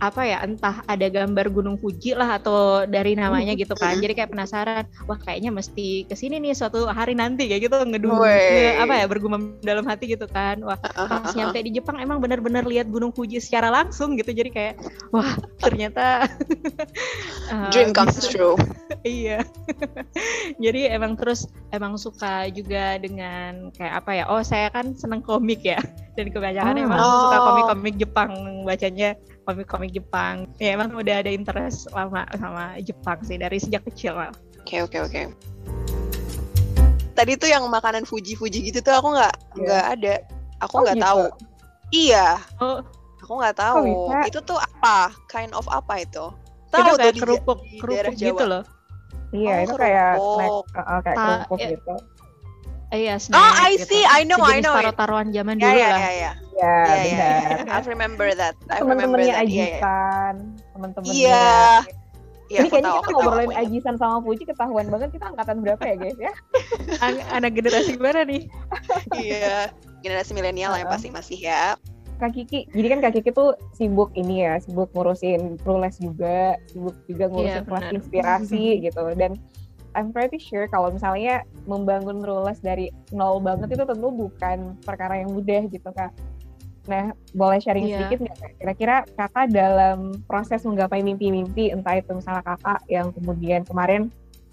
apa 0.00 0.24
ya 0.24 0.40
entah 0.40 0.80
ada 0.88 1.06
gambar 1.12 1.52
Gunung 1.52 1.76
Fuji 1.76 2.16
lah 2.16 2.40
atau 2.40 2.88
dari 2.88 3.12
namanya 3.12 3.52
gitu 3.52 3.76
kan. 3.76 4.00
Jadi 4.00 4.16
kayak 4.16 4.32
penasaran 4.32 4.88
wah 5.04 5.20
kayaknya 5.20 5.52
mesti 5.52 6.08
ke 6.08 6.16
sini 6.16 6.40
nih 6.40 6.56
suatu 6.56 6.88
hari 6.88 7.12
nanti 7.12 7.52
kayak 7.52 7.68
gitu 7.68 7.76
ngedung 7.84 8.16
nge, 8.16 8.80
apa 8.80 8.94
ya 8.96 9.04
bergumam 9.04 9.60
dalam 9.60 9.84
hati 9.84 10.16
gitu 10.16 10.24
kan. 10.24 10.64
Wah 10.64 10.80
pas 10.80 11.36
nyampe 11.36 11.60
di 11.60 11.76
Jepang 11.76 12.00
emang 12.00 12.24
benar-benar 12.24 12.64
lihat 12.64 12.88
Gunung 12.88 13.12
Fuji 13.12 13.44
secara 13.44 13.68
langsung 13.68 14.16
gitu. 14.16 14.32
Jadi 14.32 14.48
kayak 14.48 14.74
wah 15.12 15.36
ternyata 15.60 16.24
uh, 17.52 17.68
dream 17.72 17.92
comes 17.92 18.16
true. 18.24 18.56
Iya. 19.00 19.46
Jadi 20.64 20.90
emang 20.92 21.16
terus 21.16 21.48
emang 21.72 21.96
suka 21.96 22.50
juga 22.52 23.00
dengan 23.00 23.72
kayak 23.72 23.94
apa 24.04 24.10
ya 24.12 24.24
oh 24.28 24.44
saya 24.44 24.68
kan 24.72 24.92
seneng 24.96 25.24
komik 25.24 25.64
ya. 25.64 25.80
Dan 26.18 26.32
kebanyakan 26.34 26.76
oh. 26.76 26.84
emang 26.84 27.00
suka 27.00 27.36
komik-komik 27.38 27.94
Jepang 27.96 28.32
bacanya 28.66 29.16
komik-komik 29.44 29.90
Jepang. 29.94 30.48
Ya 30.60 30.76
emang 30.76 30.92
udah 30.92 31.22
ada 31.24 31.30
interest 31.30 31.88
lama 31.92 32.26
sama 32.36 32.76
Jepang 32.82 33.20
sih 33.24 33.40
dari 33.40 33.56
sejak 33.60 33.84
kecil. 33.88 34.16
Oke 34.16 34.30
okay, 34.64 34.78
oke 34.84 34.98
okay, 34.98 35.00
oke. 35.00 35.12
Okay. 35.12 35.24
Tadi 37.16 37.32
tuh 37.36 37.48
yang 37.52 37.68
makanan 37.68 38.08
Fuji-Fuji 38.08 38.72
gitu 38.72 38.80
tuh 38.80 38.96
aku 38.96 39.12
nggak 39.12 39.34
iya. 39.56 39.60
nggak 39.60 39.84
yeah. 39.84 39.94
ada. 39.96 40.14
Aku 40.64 40.74
oh, 40.78 40.82
nggak 40.84 40.96
oh, 40.96 40.98
gitu? 40.98 41.06
tahu. 41.06 41.22
Iya. 41.90 42.28
Oh. 42.60 42.78
Aku 43.20 43.32
nggak 43.36 43.56
tahu. 43.60 43.84
Oh, 44.08 44.22
itu 44.24 44.40
tuh 44.42 44.58
apa? 44.58 45.12
Kind 45.28 45.52
of 45.52 45.68
apa 45.68 46.02
itu? 46.02 46.32
Tahu 46.72 46.80
itu 46.80 46.92
kayak 46.96 47.14
tuh 47.14 47.22
kerupuk 47.22 47.58
di, 47.62 47.78
kerupuk 47.78 48.14
gitu 48.16 48.44
loh. 48.46 48.62
Iya, 49.30 49.54
oh, 49.54 49.58
itu 49.62 49.74
kerupuk. 49.76 49.78
kayak 49.78 50.10
snack 50.18 50.50
uh, 50.50 51.00
kayak 51.04 51.16
Ta 51.16 51.24
kerupuk 51.26 51.58
ya. 51.58 51.68
gitu. 51.76 51.94
Iya, 52.90 53.14
snack. 53.22 53.38
Oh, 53.38 53.52
I 53.54 53.78
gitu. 53.78 53.86
see. 53.86 54.02
I 54.02 54.26
know, 54.26 54.42
Sejenis 54.42 54.50
I 54.50 54.58
know. 54.66 54.74
taruh-taruhan 54.74 55.26
zaman 55.30 55.56
yeah, 55.62 55.62
dulu 55.62 55.78
yeah, 55.78 55.90
lah. 55.90 56.00
Yeah, 56.00 56.12
yeah. 56.12 56.34
Ya, 56.60 56.66
yeah, 56.66 56.98
benar. 57.06 57.38
Yeah. 57.62 57.74
I 57.74 57.78
remember 57.86 58.28
that. 58.34 58.54
I 58.66 58.78
Teman-temannya 58.82 59.34
Ajisan, 59.38 60.34
teman-temannya. 60.74 61.14
Iya. 61.14 61.54
Ya, 62.50 62.66
Ini 62.66 62.68
kayaknya 62.74 62.98
kita 62.98 63.10
ngobrolin 63.14 63.54
Ajisan 63.54 63.94
sama 63.94 64.18
Fuji 64.26 64.42
ketahuan 64.42 64.90
banget 64.90 65.14
kita 65.14 65.30
angkatan 65.30 65.62
berapa 65.62 65.82
ya 65.86 65.94
guys 65.94 66.18
ya? 66.18 66.32
An 67.06 67.22
anak 67.30 67.54
generasi 67.54 67.94
mana 67.94 68.26
nih? 68.26 68.50
iya, 69.22 69.70
generasi 70.02 70.34
milenial 70.34 70.74
uh 70.74 70.74
-huh. 70.74 70.80
yang 70.82 70.90
pasti 70.90 71.14
masih 71.14 71.38
ya. 71.38 71.78
Kak 72.20 72.36
Kiki, 72.36 72.68
jadi 72.74 72.86
kan 72.92 72.98
Kak 73.00 73.12
Kiki 73.16 73.30
tuh 73.32 73.56
sibuk 73.72 74.12
ini 74.12 74.44
ya, 74.44 74.60
sibuk 74.60 74.92
ngurusin 74.92 75.56
rules 75.64 75.96
juga, 75.96 76.58
sibuk 76.68 76.92
juga 77.08 77.32
ngurusin 77.32 77.62
yeah, 77.62 77.64
kelas 77.64 77.86
inspirasi 77.96 78.64
gitu. 78.84 79.02
Dan 79.16 79.40
I'm 79.98 80.14
pretty 80.14 80.38
sure 80.38 80.70
kalau 80.70 80.94
misalnya 80.94 81.42
membangun 81.66 82.22
rules 82.22 82.62
dari 82.62 82.94
nol 83.10 83.42
banget 83.42 83.74
itu 83.74 83.82
tentu 83.82 84.08
bukan 84.10 84.78
perkara 84.86 85.18
yang 85.18 85.34
mudah 85.34 85.66
gitu 85.66 85.90
kak. 85.90 86.14
Nah, 86.88 87.12
boleh 87.36 87.60
sharing 87.60 87.86
yeah. 87.86 88.06
sedikit 88.06 88.24
nggak? 88.26 88.38
Kira-kira 88.58 88.96
kakak 89.14 89.52
dalam 89.52 90.16
proses 90.24 90.64
menggapai 90.64 91.04
mimpi-mimpi, 91.04 91.70
entah 91.70 92.00
itu 92.00 92.10
misalnya 92.16 92.42
kakak 92.42 92.80
yang 92.88 93.12
kemudian 93.12 93.62
kemarin 93.68 94.08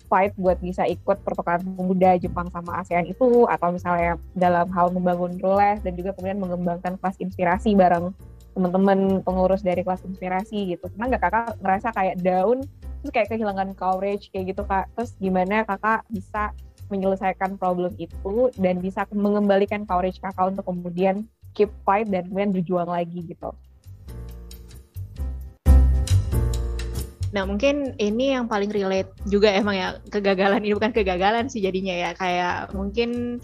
fight 0.07 0.31
buat 0.39 0.59
bisa 0.63 0.87
ikut 0.87 1.19
pertukaran 1.23 1.63
pemuda 1.63 2.15
Jepang 2.15 2.47
sama 2.51 2.79
ASEAN 2.83 3.07
itu, 3.07 3.47
atau 3.47 3.75
misalnya 3.75 4.15
dalam 4.35 4.67
hal 4.71 4.91
membangun 4.91 5.39
rules 5.39 5.79
dan 5.83 5.93
juga 5.95 6.15
kemudian 6.15 6.39
mengembangkan 6.39 6.99
kelas 6.99 7.17
inspirasi 7.19 7.75
bareng 7.75 8.11
teman-teman 8.57 9.21
pengurus 9.21 9.61
dari 9.61 9.85
kelas 9.85 10.01
inspirasi 10.03 10.75
gitu. 10.75 10.89
Pernah 10.93 11.07
nggak 11.13 11.23
kakak 11.23 11.45
ngerasa 11.61 11.87
kayak 11.93 12.15
down 12.25 12.65
terus 13.07 13.23
kayak 13.23 13.39
kehilangan 13.39 13.71
coverage 13.79 14.27
kayak 14.35 14.51
gitu 14.51 14.67
kak. 14.67 14.91
Terus 14.91 15.15
gimana 15.15 15.63
kakak 15.63 16.03
bisa 16.11 16.51
menyelesaikan 16.91 17.55
problem 17.55 17.95
itu 17.95 18.51
dan 18.59 18.83
bisa 18.83 19.07
mengembalikan 19.15 19.87
coverage 19.87 20.19
kakak 20.19 20.51
untuk 20.51 20.67
kemudian 20.67 21.23
keep 21.55 21.71
fight 21.87 22.11
dan 22.11 22.27
kemudian 22.27 22.51
berjuang 22.51 22.91
lagi 22.91 23.23
gitu? 23.23 23.55
Nah 27.31 27.47
mungkin 27.47 27.95
ini 27.95 28.35
yang 28.35 28.51
paling 28.51 28.75
relate 28.75 29.15
juga 29.23 29.55
emang 29.55 29.79
ya 29.79 29.87
kegagalan 30.11 30.59
ini 30.67 30.75
bukan 30.75 30.91
kegagalan 30.91 31.47
sih 31.47 31.63
jadinya 31.63 31.95
ya. 31.95 32.11
Kayak 32.11 32.75
mungkin 32.75 33.39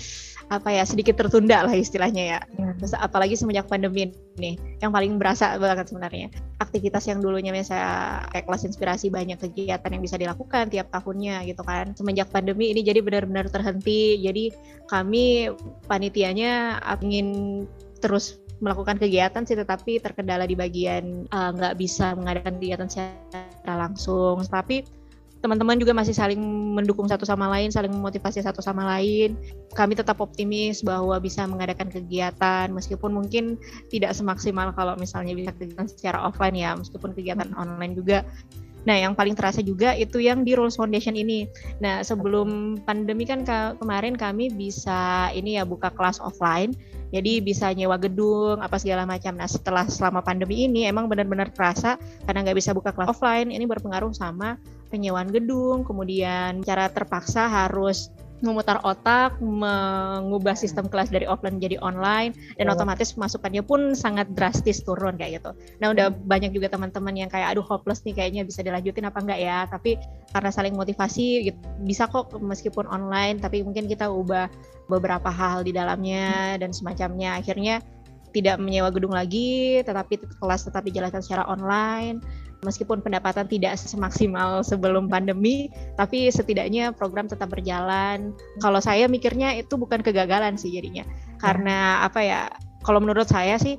apa 0.54 0.70
ya 0.70 0.86
sedikit 0.86 1.18
tertunda 1.18 1.66
lah 1.66 1.74
istilahnya 1.74 2.38
ya. 2.38 2.40
Hmm. 2.54 2.78
Terus 2.78 2.94
apalagi 2.94 3.34
semenjak 3.34 3.66
pandemi 3.66 4.14
ini 4.38 4.54
yang 4.86 4.94
paling 4.94 5.18
berasa 5.18 5.58
banget 5.58 5.90
sebenarnya. 5.90 6.30
Aktivitas 6.62 7.10
yang 7.10 7.26
dulunya 7.26 7.50
misalnya 7.50 8.22
kayak 8.30 8.46
kelas 8.46 8.64
inspirasi 8.70 9.10
banyak 9.10 9.42
kegiatan 9.42 9.90
yang 9.90 10.04
bisa 10.06 10.22
dilakukan 10.22 10.70
tiap 10.70 10.94
tahunnya 10.94 11.50
gitu 11.50 11.66
kan. 11.66 11.98
Semenjak 11.98 12.30
pandemi 12.30 12.70
ini 12.70 12.86
jadi 12.86 13.02
benar-benar 13.02 13.50
terhenti. 13.50 14.22
Jadi 14.22 14.54
kami 14.94 15.50
panitianya 15.90 16.78
ingin 17.02 17.66
terus 18.00 18.44
melakukan 18.64 18.96
kegiatan 18.96 19.44
sih 19.44 19.60
tetapi 19.60 20.00
terkendala 20.00 20.48
di 20.48 20.56
bagian 20.56 21.28
eh, 21.28 21.50
nggak 21.52 21.74
uh, 21.76 21.78
bisa 21.80 22.16
mengadakan 22.16 22.56
kegiatan 22.64 22.88
secara 22.88 23.74
langsung 23.76 24.40
tapi 24.48 24.88
teman-teman 25.44 25.76
juga 25.76 25.92
masih 25.92 26.16
saling 26.16 26.40
mendukung 26.72 27.04
satu 27.04 27.28
sama 27.28 27.52
lain, 27.52 27.68
saling 27.68 27.92
memotivasi 27.92 28.40
satu 28.40 28.64
sama 28.64 28.88
lain. 28.96 29.36
Kami 29.76 29.92
tetap 29.92 30.24
optimis 30.24 30.80
bahwa 30.80 31.20
bisa 31.20 31.44
mengadakan 31.44 31.92
kegiatan 31.92 32.72
meskipun 32.72 33.12
mungkin 33.12 33.60
tidak 33.92 34.16
semaksimal 34.16 34.72
kalau 34.72 34.96
misalnya 34.96 35.36
bisa 35.36 35.52
kegiatan 35.52 35.92
secara 35.92 36.24
offline 36.24 36.56
ya, 36.56 36.72
meskipun 36.80 37.12
kegiatan 37.12 37.52
online 37.60 37.92
juga. 37.92 38.24
Nah, 38.88 39.00
yang 39.00 39.16
paling 39.16 39.36
terasa 39.36 39.60
juga 39.60 39.96
itu 39.96 40.24
yang 40.24 40.48
di 40.48 40.56
Rules 40.56 40.80
Foundation 40.80 41.16
ini. 41.16 41.48
Nah, 41.84 42.08
sebelum 42.08 42.80
pandemi 42.88 43.28
kan 43.28 43.44
ke 43.44 43.80
kemarin 43.84 44.16
kami 44.16 44.48
bisa 44.48 45.28
ini 45.36 45.60
ya 45.60 45.68
buka 45.68 45.92
kelas 45.92 46.24
offline 46.24 46.72
jadi 47.14 47.46
bisa 47.46 47.70
nyewa 47.70 48.02
gedung 48.02 48.58
apa 48.58 48.82
segala 48.82 49.06
macam 49.06 49.38
nah 49.38 49.46
setelah 49.46 49.86
selama 49.86 50.26
pandemi 50.26 50.66
ini 50.66 50.90
emang 50.90 51.06
benar-benar 51.06 51.54
terasa 51.54 52.02
karena 52.26 52.42
nggak 52.42 52.58
bisa 52.58 52.74
buka 52.74 52.90
kelas 52.90 53.14
offline 53.14 53.54
ini 53.54 53.70
berpengaruh 53.70 54.10
sama 54.18 54.58
penyewaan 54.94 55.34
gedung 55.34 55.82
kemudian 55.82 56.62
cara 56.62 56.86
terpaksa 56.94 57.50
harus 57.50 58.14
memutar 58.44 58.84
otak, 58.84 59.40
mengubah 59.40 60.52
sistem 60.54 60.92
kelas 60.92 61.08
dari 61.08 61.24
offline 61.24 61.64
jadi 61.64 61.80
online, 61.80 62.36
dan 62.60 62.68
oh. 62.68 62.76
otomatis 62.76 63.16
masukannya 63.16 63.64
pun 63.64 63.96
sangat 63.96 64.28
drastis 64.36 64.84
turun 64.84 65.16
kayak 65.16 65.40
gitu. 65.40 65.56
Nah 65.80 65.96
udah 65.96 66.12
banyak 66.12 66.52
juga 66.52 66.68
teman-teman 66.68 67.16
yang 67.16 67.32
kayak 67.32 67.56
aduh 67.56 67.64
hopeless 67.64 68.04
nih 68.04 68.12
kayaknya 68.12 68.44
bisa 68.44 68.60
dilanjutin 68.60 69.08
apa 69.08 69.24
enggak 69.24 69.40
ya, 69.40 69.64
tapi 69.72 69.96
karena 70.36 70.52
saling 70.52 70.76
motivasi 70.76 71.50
gitu, 71.50 71.58
bisa 71.88 72.12
kok 72.12 72.36
meskipun 72.36 72.84
online, 72.92 73.40
tapi 73.40 73.64
mungkin 73.64 73.88
kita 73.88 74.12
ubah 74.12 74.52
beberapa 74.92 75.32
hal 75.32 75.64
di 75.64 75.72
dalamnya 75.72 76.60
dan 76.60 76.76
semacamnya 76.76 77.40
akhirnya 77.40 77.80
tidak 78.34 78.58
menyewa 78.58 78.90
gedung 78.90 79.14
lagi 79.14 79.80
tetapi 79.86 80.20
kelas 80.42 80.66
tetap 80.68 80.84
dijalankan 80.84 81.22
secara 81.22 81.46
online. 81.46 82.20
Meskipun 82.64 83.04
pendapatan 83.04 83.44
tidak 83.52 83.76
semaksimal 83.76 84.64
sebelum 84.64 85.12
pandemi 85.12 85.68
tapi 86.00 86.32
setidaknya 86.32 86.96
program 86.96 87.28
tetap 87.28 87.52
berjalan. 87.52 88.32
Kalau 88.64 88.80
saya 88.80 89.06
mikirnya 89.12 89.54
itu 89.60 89.76
bukan 89.76 90.02
kegagalan 90.02 90.56
sih 90.58 90.72
jadinya. 90.72 91.04
Karena 91.38 92.02
apa 92.02 92.24
ya 92.24 92.42
kalau 92.82 93.04
menurut 93.04 93.28
saya 93.28 93.60
sih 93.60 93.76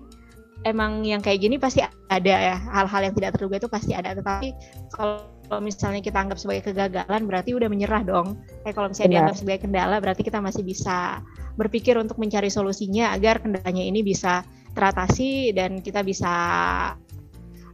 emang 0.69 1.01
yang 1.05 1.25
kayak 1.25 1.43
gini 1.43 1.57
pasti 1.57 1.81
ada 2.13 2.35
ya. 2.37 2.57
Hal-hal 2.61 3.11
yang 3.11 3.15
tidak 3.17 3.41
terduga 3.41 3.57
itu 3.57 3.69
pasti 3.73 3.93
ada. 3.97 4.13
Tetapi 4.15 4.49
kalau 4.93 5.34
kalau 5.49 5.61
misalnya 5.61 6.01
kita 6.01 6.19
anggap 6.19 6.39
sebagai 6.41 6.73
kegagalan 6.73 7.23
berarti 7.29 7.53
udah 7.53 7.69
menyerah 7.69 8.03
dong. 8.03 8.41
Kayak 8.65 8.75
kalau 8.75 8.89
misalnya 8.91 9.09
Benar. 9.09 9.17
dianggap 9.21 9.37
sebagai 9.37 9.61
kendala 9.69 9.97
berarti 10.01 10.23
kita 10.25 10.39
masih 10.41 10.63
bisa 10.65 11.21
berpikir 11.55 11.95
untuk 12.01 12.17
mencari 12.19 12.49
solusinya 12.49 13.13
agar 13.15 13.45
kendalanya 13.45 13.85
ini 13.85 14.01
bisa 14.01 14.43
teratasi 14.75 15.55
dan 15.55 15.79
kita 15.85 16.03
bisa 16.03 16.35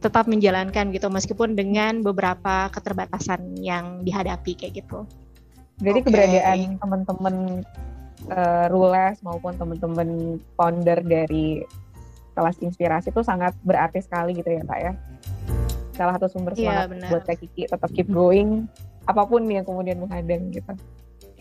tetap 0.01 0.25
menjalankan 0.25 0.89
gitu 0.93 1.07
meskipun 1.13 1.53
dengan 1.53 2.01
beberapa 2.01 2.69
keterbatasan 2.73 3.57
yang 3.61 4.01
dihadapi 4.01 4.57
kayak 4.57 4.85
gitu. 4.85 5.05
Jadi 5.81 5.99
okay. 6.01 6.05
keberadaan 6.05 6.59
teman-teman 6.77 7.35
uh, 8.29 8.65
Rules 8.69 9.17
maupun 9.25 9.57
teman-teman 9.57 10.37
founder 10.57 11.01
dari 11.01 11.65
kelas 12.33 12.57
inspirasi 12.61 13.09
itu 13.13 13.21
sangat 13.25 13.53
berarti 13.65 14.01
sekali 14.01 14.37
gitu 14.37 14.49
ya 14.49 14.63
Pak 14.63 14.79
ya 14.79 14.93
salah 16.01 16.17
satu 16.17 16.27
sumber 16.33 16.57
iya, 16.57 16.89
semangat 16.89 16.89
yeah, 16.97 17.09
buat 17.13 17.23
Kak 17.29 17.37
Kiki 17.37 17.69
tetap 17.69 17.89
keep 17.93 18.09
going 18.09 18.65
apa 19.05 19.21
pun 19.29 19.45
yang 19.45 19.61
kemudian 19.61 20.01
menghadang 20.01 20.49
gitu. 20.49 20.73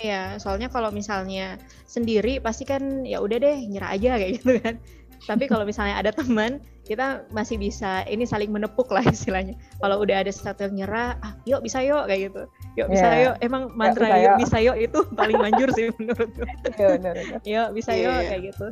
Iya, 0.00 0.40
soalnya 0.40 0.72
kalau 0.72 0.88
misalnya 0.88 1.60
sendiri 1.84 2.40
pasti 2.40 2.64
kan 2.64 3.04
ya 3.04 3.20
udah 3.20 3.36
deh 3.36 3.56
nyerah 3.68 3.92
aja 3.92 4.16
kayak 4.16 4.32
gitu 4.40 4.56
kan. 4.60 4.76
Tapi 5.28 5.44
kalau 5.44 5.68
misalnya 5.68 6.00
ada 6.00 6.16
teman, 6.16 6.64
kita 6.88 7.28
masih 7.28 7.60
bisa 7.60 8.08
ini 8.08 8.24
saling 8.24 8.48
menepuk 8.48 8.88
lah 8.88 9.04
istilahnya. 9.04 9.52
Kalau 9.76 10.00
udah 10.00 10.24
ada 10.24 10.32
sesuatu 10.32 10.64
yang 10.64 10.84
nyerah, 10.84 11.20
ah, 11.20 11.36
yuk 11.44 11.60
bisa 11.60 11.84
yuk 11.84 12.08
kayak 12.08 12.32
gitu. 12.32 12.42
Yuk 12.80 12.88
bisa 12.88 13.06
yeah. 13.12 13.20
yuk. 13.28 13.34
Emang 13.44 13.68
mantra 13.76 14.08
yuk, 14.08 14.16
yuk 14.24 14.36
bisa 14.48 14.56
yuk 14.64 14.76
itu 14.80 14.98
paling 15.20 15.36
manjur 15.36 15.68
sih 15.76 15.92
menurutku. 16.00 16.42
Iya, 16.80 16.96
yuk 17.52 17.68
bisa 17.76 17.92
yeah, 17.92 18.00
yuk 18.00 18.12
yeah. 18.16 18.28
kayak 18.32 18.42
gitu. 18.48 18.66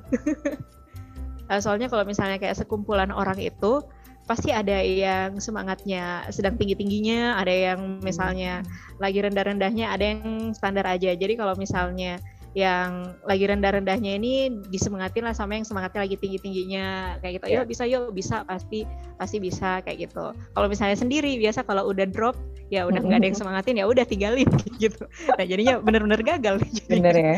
soalnya 1.64 1.88
kalau 1.88 2.04
misalnya 2.04 2.36
kayak 2.36 2.60
sekumpulan 2.60 3.08
orang 3.08 3.40
itu 3.40 3.80
pasti 4.28 4.52
ada 4.52 4.76
yang 4.84 5.40
semangatnya 5.40 6.28
sedang 6.28 6.60
tinggi-tingginya, 6.60 7.40
ada 7.40 7.50
yang 7.50 8.04
misalnya 8.04 8.60
hmm. 8.60 9.00
lagi 9.00 9.18
rendah-rendahnya, 9.24 9.86
ada 9.88 10.04
yang 10.04 10.52
standar 10.52 10.84
aja. 10.84 11.16
Jadi 11.16 11.34
kalau 11.40 11.56
misalnya 11.56 12.20
yang 12.56 13.14
lagi 13.28 13.44
rendah-rendahnya 13.44 14.16
ini 14.16 14.50
disemangatin 14.72 15.24
lah 15.24 15.36
sama 15.36 15.60
yang 15.60 15.68
semangatnya 15.68 16.08
lagi 16.08 16.16
tinggi-tingginya 16.16 17.16
kayak 17.20 17.40
gitu. 17.40 17.46
Iya. 17.54 17.56
Yuk 17.60 17.64
bisa 17.68 17.84
yuk 17.84 18.04
bisa 18.16 18.36
pasti 18.48 18.88
pasti 19.20 19.36
bisa 19.38 19.84
kayak 19.84 20.08
gitu. 20.08 20.32
Kalau 20.32 20.66
misalnya 20.66 20.96
sendiri 20.96 21.36
biasa 21.36 21.62
kalau 21.68 21.86
udah 21.86 22.08
drop 22.08 22.34
ya 22.72 22.88
udah 22.88 23.00
nggak 23.00 23.20
ada 23.20 23.26
yang 23.30 23.38
semangatin 23.40 23.78
ya 23.78 23.84
udah 23.86 24.04
tinggalin 24.08 24.48
gitu. 24.82 25.04
Nah 25.36 25.44
jadinya 25.44 25.78
bener-bener 25.78 26.20
gagal. 26.24 26.58
Bener 26.90 27.14
ya. 27.14 27.36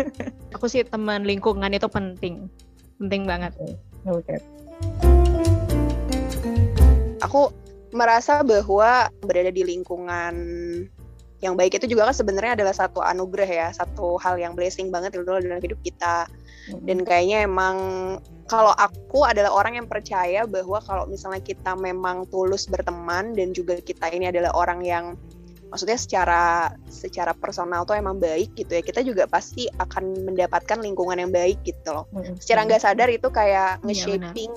Aku 0.58 0.66
sih 0.66 0.82
teman 0.84 1.22
lingkungan 1.22 1.70
itu 1.70 1.86
penting, 1.86 2.50
penting 2.98 3.24
banget. 3.24 3.56
Oke. 4.04 4.36
Aku 7.28 7.52
merasa 7.92 8.40
bahwa 8.40 9.12
berada 9.20 9.52
di 9.52 9.64
lingkungan 9.64 10.34
yang 11.38 11.54
baik 11.54 11.78
itu 11.78 11.86
juga 11.86 12.10
kan 12.10 12.16
sebenarnya 12.16 12.58
adalah 12.58 12.74
satu 12.74 12.98
anugerah 12.98 13.46
ya, 13.46 13.68
satu 13.70 14.18
hal 14.18 14.40
yang 14.42 14.58
blessing 14.58 14.90
banget 14.90 15.14
itu 15.14 15.22
dalam 15.22 15.62
hidup 15.62 15.78
kita. 15.86 16.26
Dan 16.84 17.06
kayaknya 17.06 17.48
emang 17.48 17.76
kalau 18.44 18.74
aku 18.76 19.24
adalah 19.24 19.54
orang 19.54 19.80
yang 19.80 19.88
percaya 19.88 20.44
bahwa 20.44 20.80
kalau 20.84 21.04
misalnya 21.08 21.40
kita 21.40 21.72
memang 21.78 22.28
tulus 22.28 22.68
berteman 22.68 23.32
dan 23.36 23.56
juga 23.56 23.78
kita 23.80 24.08
ini 24.12 24.28
adalah 24.28 24.52
orang 24.56 24.80
yang 24.84 25.04
maksudnya 25.68 26.00
secara 26.00 26.72
secara 26.88 27.36
personal 27.36 27.84
tuh 27.84 27.96
emang 27.96 28.16
baik 28.16 28.56
gitu 28.56 28.72
ya 28.72 28.80
kita 28.80 29.04
juga 29.04 29.28
pasti 29.28 29.68
akan 29.76 30.24
mendapatkan 30.32 30.80
lingkungan 30.80 31.20
yang 31.20 31.32
baik 31.32 31.60
gitu 31.60 31.92
loh 31.92 32.08
Mm-mm. 32.16 32.40
secara 32.40 32.64
nggak 32.64 32.80
sadar 32.80 33.08
itu 33.12 33.28
kayak 33.28 33.76
Iya, 33.84 33.84
nge-shaping 33.84 34.52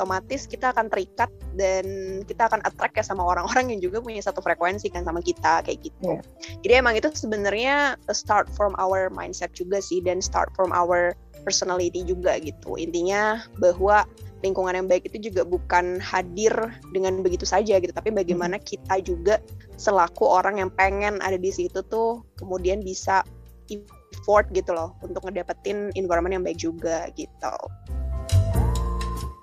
otomatis 0.00 0.48
kita 0.48 0.72
akan 0.72 0.88
terikat 0.88 1.28
dan 1.60 1.84
kita 2.24 2.48
akan 2.48 2.64
attract 2.64 2.96
ya 2.96 3.04
sama 3.04 3.20
orang-orang 3.20 3.76
yang 3.76 3.84
juga 3.84 4.00
punya 4.00 4.24
satu 4.24 4.40
frekuensi 4.40 4.88
kan 4.88 5.04
sama 5.04 5.20
kita 5.20 5.60
kayak 5.60 5.84
gitu. 5.84 6.16
Iya. 6.16 6.24
Jadi 6.64 6.72
emang 6.72 6.94
itu 6.96 7.12
sebenarnya 7.12 8.00
start 8.08 8.48
from 8.56 8.72
our 8.80 9.12
mindset 9.12 9.52
juga 9.52 9.84
sih 9.84 10.00
dan 10.00 10.24
start 10.24 10.48
from 10.56 10.72
our 10.72 11.12
personality 11.44 12.00
juga 12.00 12.40
gitu. 12.40 12.80
Intinya 12.80 13.44
bahwa 13.60 14.08
lingkungan 14.40 14.72
yang 14.72 14.88
baik 14.88 15.04
itu 15.12 15.28
juga 15.28 15.44
bukan 15.44 16.00
hadir 16.00 16.52
dengan 16.96 17.20
begitu 17.20 17.44
saja 17.44 17.76
gitu, 17.76 17.92
tapi 17.92 18.08
bagaimana 18.08 18.56
kita 18.56 19.04
juga 19.04 19.36
selaku 19.76 20.24
orang 20.24 20.64
yang 20.64 20.72
pengen 20.72 21.20
ada 21.20 21.36
di 21.36 21.52
situ 21.52 21.84
tuh 21.92 22.24
kemudian 22.40 22.80
bisa 22.80 23.20
effort 23.68 24.48
gitu 24.56 24.72
loh 24.72 24.96
untuk 25.04 25.28
ngedapetin 25.28 25.92
environment 25.92 26.40
yang 26.40 26.44
baik 26.44 26.56
juga 26.56 27.12
gitu. 27.12 27.54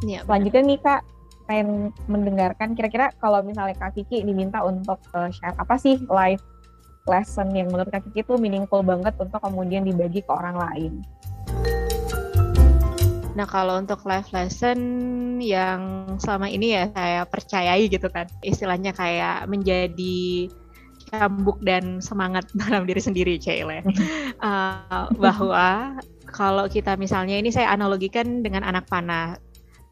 Benar. 0.04 0.24
Selanjutnya 0.30 0.62
nih 0.62 0.80
Kak, 0.82 1.02
pengen 1.48 1.70
mendengarkan 2.06 2.76
kira-kira 2.76 3.10
kalau 3.18 3.42
misalnya 3.42 3.74
Kak 3.80 3.96
Kiki 3.96 4.22
diminta 4.22 4.62
untuk 4.62 5.00
uh, 5.16 5.32
share 5.32 5.56
apa 5.58 5.80
sih 5.80 5.98
life 6.12 6.44
lesson 7.08 7.56
yang 7.56 7.72
menurut 7.72 7.90
Kak 7.90 8.04
Kiki 8.12 8.22
itu 8.22 8.36
meaningful 8.36 8.84
banget 8.84 9.16
untuk 9.18 9.40
kemudian 9.40 9.88
dibagi 9.88 10.22
ke 10.22 10.32
orang 10.32 10.60
lain. 10.60 10.94
Nah 13.38 13.46
kalau 13.46 13.78
untuk 13.78 14.02
life 14.04 14.34
lesson 14.34 14.78
yang 15.40 16.10
selama 16.18 16.50
ini 16.50 16.74
ya 16.74 16.90
saya 16.92 17.22
percayai 17.24 17.86
gitu 17.88 18.10
kan, 18.10 18.26
istilahnya 18.42 18.92
kayak 18.92 19.46
menjadi 19.46 20.50
cambuk 21.08 21.62
dan 21.64 22.04
semangat 22.04 22.50
dalam 22.68 22.84
diri 22.84 23.00
sendiri, 23.00 23.40
Cile. 23.40 23.86
Uh, 24.44 25.08
bahwa 25.24 25.96
kalau 26.28 26.68
kita 26.68 27.00
misalnya 27.00 27.40
ini 27.40 27.54
saya 27.54 27.72
analogikan 27.72 28.44
dengan 28.44 28.68
anak 28.68 28.90
panah. 28.92 29.40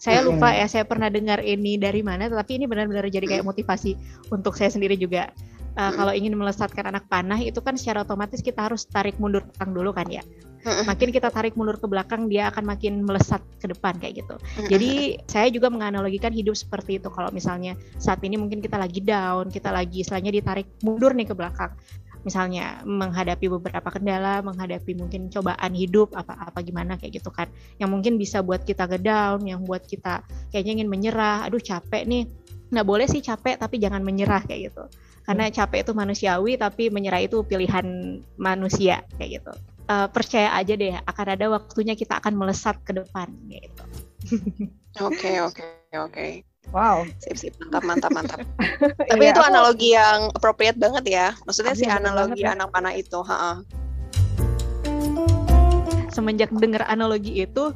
Saya 0.06 0.22
lupa 0.22 0.54
ya, 0.54 0.70
saya 0.70 0.86
pernah 0.86 1.10
dengar 1.10 1.42
ini 1.42 1.82
dari 1.82 2.06
mana, 2.06 2.30
tapi 2.30 2.62
ini 2.62 2.70
benar-benar 2.70 3.10
jadi 3.10 3.26
kayak 3.26 3.42
motivasi 3.42 3.98
untuk 4.30 4.54
saya 4.54 4.70
sendiri 4.70 4.94
juga. 4.94 5.34
Uh, 5.76 5.92
kalau 5.92 6.16
ingin 6.16 6.32
melesatkan 6.40 6.88
anak 6.88 7.04
panah 7.12 7.36
itu 7.36 7.60
kan 7.60 7.76
secara 7.76 8.08
otomatis 8.08 8.40
kita 8.40 8.64
harus 8.64 8.88
tarik 8.88 9.20
mundur 9.20 9.44
ke 9.44 9.52
belakang 9.60 9.76
dulu 9.76 9.92
kan 9.92 10.08
ya. 10.08 10.24
Makin 10.66 11.12
kita 11.12 11.30
tarik 11.30 11.54
mundur 11.60 11.76
ke 11.78 11.86
belakang 11.86 12.32
dia 12.32 12.48
akan 12.48 12.64
makin 12.64 13.04
melesat 13.04 13.44
ke 13.60 13.68
depan 13.70 14.00
kayak 14.00 14.24
gitu. 14.24 14.36
Jadi 14.72 15.20
saya 15.28 15.52
juga 15.52 15.68
menganalogikan 15.68 16.32
hidup 16.32 16.56
seperti 16.56 16.98
itu. 16.98 17.12
Kalau 17.12 17.28
misalnya 17.30 17.76
saat 18.00 18.24
ini 18.24 18.40
mungkin 18.40 18.64
kita 18.64 18.80
lagi 18.80 19.04
down, 19.04 19.52
kita 19.52 19.70
lagi 19.70 20.02
istilahnya 20.02 20.32
ditarik 20.32 20.66
mundur 20.82 21.12
nih 21.12 21.28
ke 21.28 21.36
belakang. 21.36 21.76
Misalnya 22.26 22.82
menghadapi 22.84 23.46
beberapa 23.48 23.86
kendala, 23.94 24.42
menghadapi 24.42 24.98
mungkin 24.98 25.30
cobaan 25.30 25.72
hidup 25.78 26.12
apa-apa 26.18 26.66
gimana 26.66 26.98
kayak 26.98 27.22
gitu 27.22 27.30
kan. 27.30 27.48
Yang 27.78 27.90
mungkin 27.94 28.14
bisa 28.18 28.42
buat 28.42 28.66
kita 28.66 28.90
ke 28.90 28.98
down, 28.98 29.46
yang 29.46 29.62
buat 29.62 29.86
kita 29.86 30.26
kayaknya 30.50 30.82
ingin 30.82 30.90
menyerah. 30.90 31.46
Aduh 31.46 31.62
capek 31.62 32.04
nih. 32.10 32.26
Nggak 32.74 32.86
boleh 32.90 33.06
sih 33.06 33.22
capek 33.22 33.62
tapi 33.62 33.78
jangan 33.78 34.02
menyerah 34.02 34.42
kayak 34.42 34.74
gitu. 34.74 34.90
Karena 35.26 35.50
capek 35.54 35.86
itu 35.86 35.94
manusiawi 35.94 36.58
tapi 36.58 36.90
menyerah 36.90 37.22
itu 37.22 37.46
pilihan 37.46 37.86
manusia 38.42 39.06
kayak 39.22 39.42
gitu. 39.42 39.54
Eh, 39.86 40.08
percaya 40.10 40.50
aja 40.58 40.74
deh 40.74 40.98
akan 40.98 41.28
ada 41.30 41.46
waktunya 41.54 41.94
kita 41.94 42.18
akan 42.18 42.34
melesat 42.34 42.82
ke 42.82 42.90
depan 42.90 43.30
gitu. 43.54 43.84
Oke 44.98 45.38
oke 45.46 45.66
oke. 45.94 46.55
Wow. 46.74 47.06
Sip 47.22 47.38
sip 47.38 47.54
mantap 47.62 47.84
mantap 47.84 48.12
mantap. 48.12 48.40
Tapi 49.12 49.22
Iya, 49.22 49.32
itu 49.34 49.42
aku- 49.42 49.50
analogi 49.50 49.90
yang 49.94 50.20
appropriate 50.34 50.78
banget 50.78 51.06
ya. 51.08 51.28
Maksudnya 51.46 51.74
si 51.74 51.84
Iya, 51.84 51.98
bener 51.98 52.12
analogi 52.12 52.42
banget 52.42 52.56
anak 52.58 52.70
panah 52.72 52.94
itu, 52.94 53.20
ha 53.26 53.62
semenjak 56.16 56.48
dengar 56.56 56.88
analogi 56.88 57.44
itu 57.44 57.76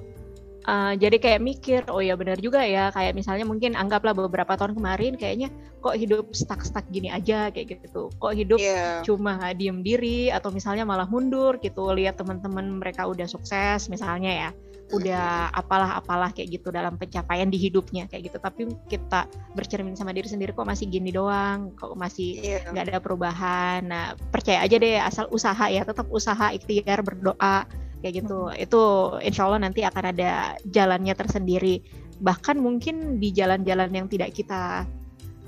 uh, 0.66 0.94
jadi 0.98 1.16
kayak 1.22 1.42
mikir 1.44 1.82
oh 1.88 2.02
ya 2.02 2.18
benar 2.18 2.42
juga 2.42 2.66
ya 2.66 2.90
kayak 2.92 3.16
misalnya 3.16 3.46
mungkin 3.46 3.78
anggaplah 3.78 4.12
beberapa 4.18 4.58
tahun 4.58 4.76
kemarin 4.76 5.16
kayaknya 5.16 5.54
kok 5.80 5.96
hidup 5.96 6.36
stuck-stuck 6.36 6.84
gini 6.92 7.08
aja 7.08 7.48
kayak 7.54 7.80
gitu 7.80 8.12
kok 8.12 8.34
hidup 8.36 8.60
Iya. 8.60 9.06
cuma 9.08 9.40
diem 9.56 9.80
diri 9.80 10.28
atau 10.28 10.52
misalnya 10.52 10.84
malah 10.84 11.08
mundur 11.08 11.56
gitu 11.64 11.94
lihat 11.96 12.20
teman-teman 12.20 12.82
mereka 12.82 13.08
udah 13.08 13.30
sukses 13.30 13.88
misalnya 13.88 14.50
ya 14.50 14.52
udah 14.90 15.54
apalah 15.54 16.02
apalah 16.02 16.34
kayak 16.34 16.58
gitu 16.60 16.74
dalam 16.74 16.98
pencapaian 16.98 17.46
di 17.46 17.62
hidupnya 17.62 18.10
kayak 18.10 18.34
gitu 18.34 18.38
tapi 18.42 18.74
kita 18.90 19.30
bercermin 19.54 19.94
sama 19.94 20.18
diri 20.18 20.26
sendiri 20.26 20.50
kok 20.50 20.66
masih 20.66 20.90
gini 20.90 21.14
doang 21.14 21.78
kok 21.78 21.94
masih 21.94 22.42
Iya. 22.42 22.74
nggak 22.74 22.86
ada 22.90 22.98
perubahan. 22.98 23.86
Nah, 23.86 24.18
percaya 24.34 24.66
aja 24.66 24.82
deh 24.82 24.98
asal 24.98 25.30
usaha 25.30 25.70
ya, 25.70 25.86
tetap 25.86 26.10
usaha, 26.10 26.50
ikhtiar, 26.50 27.06
berdoa 27.06 27.70
kayak 28.02 28.24
gitu. 28.26 28.52
Itu 28.56 28.82
insya 29.24 29.48
Allah 29.48 29.64
nanti 29.64 29.84
akan 29.84 30.04
ada 30.16 30.56
jalannya 30.68 31.14
tersendiri. 31.16 31.84
Bahkan 32.20 32.60
mungkin 32.60 33.20
di 33.20 33.32
jalan-jalan 33.32 33.92
yang 33.96 34.08
tidak 34.12 34.36
kita 34.36 34.84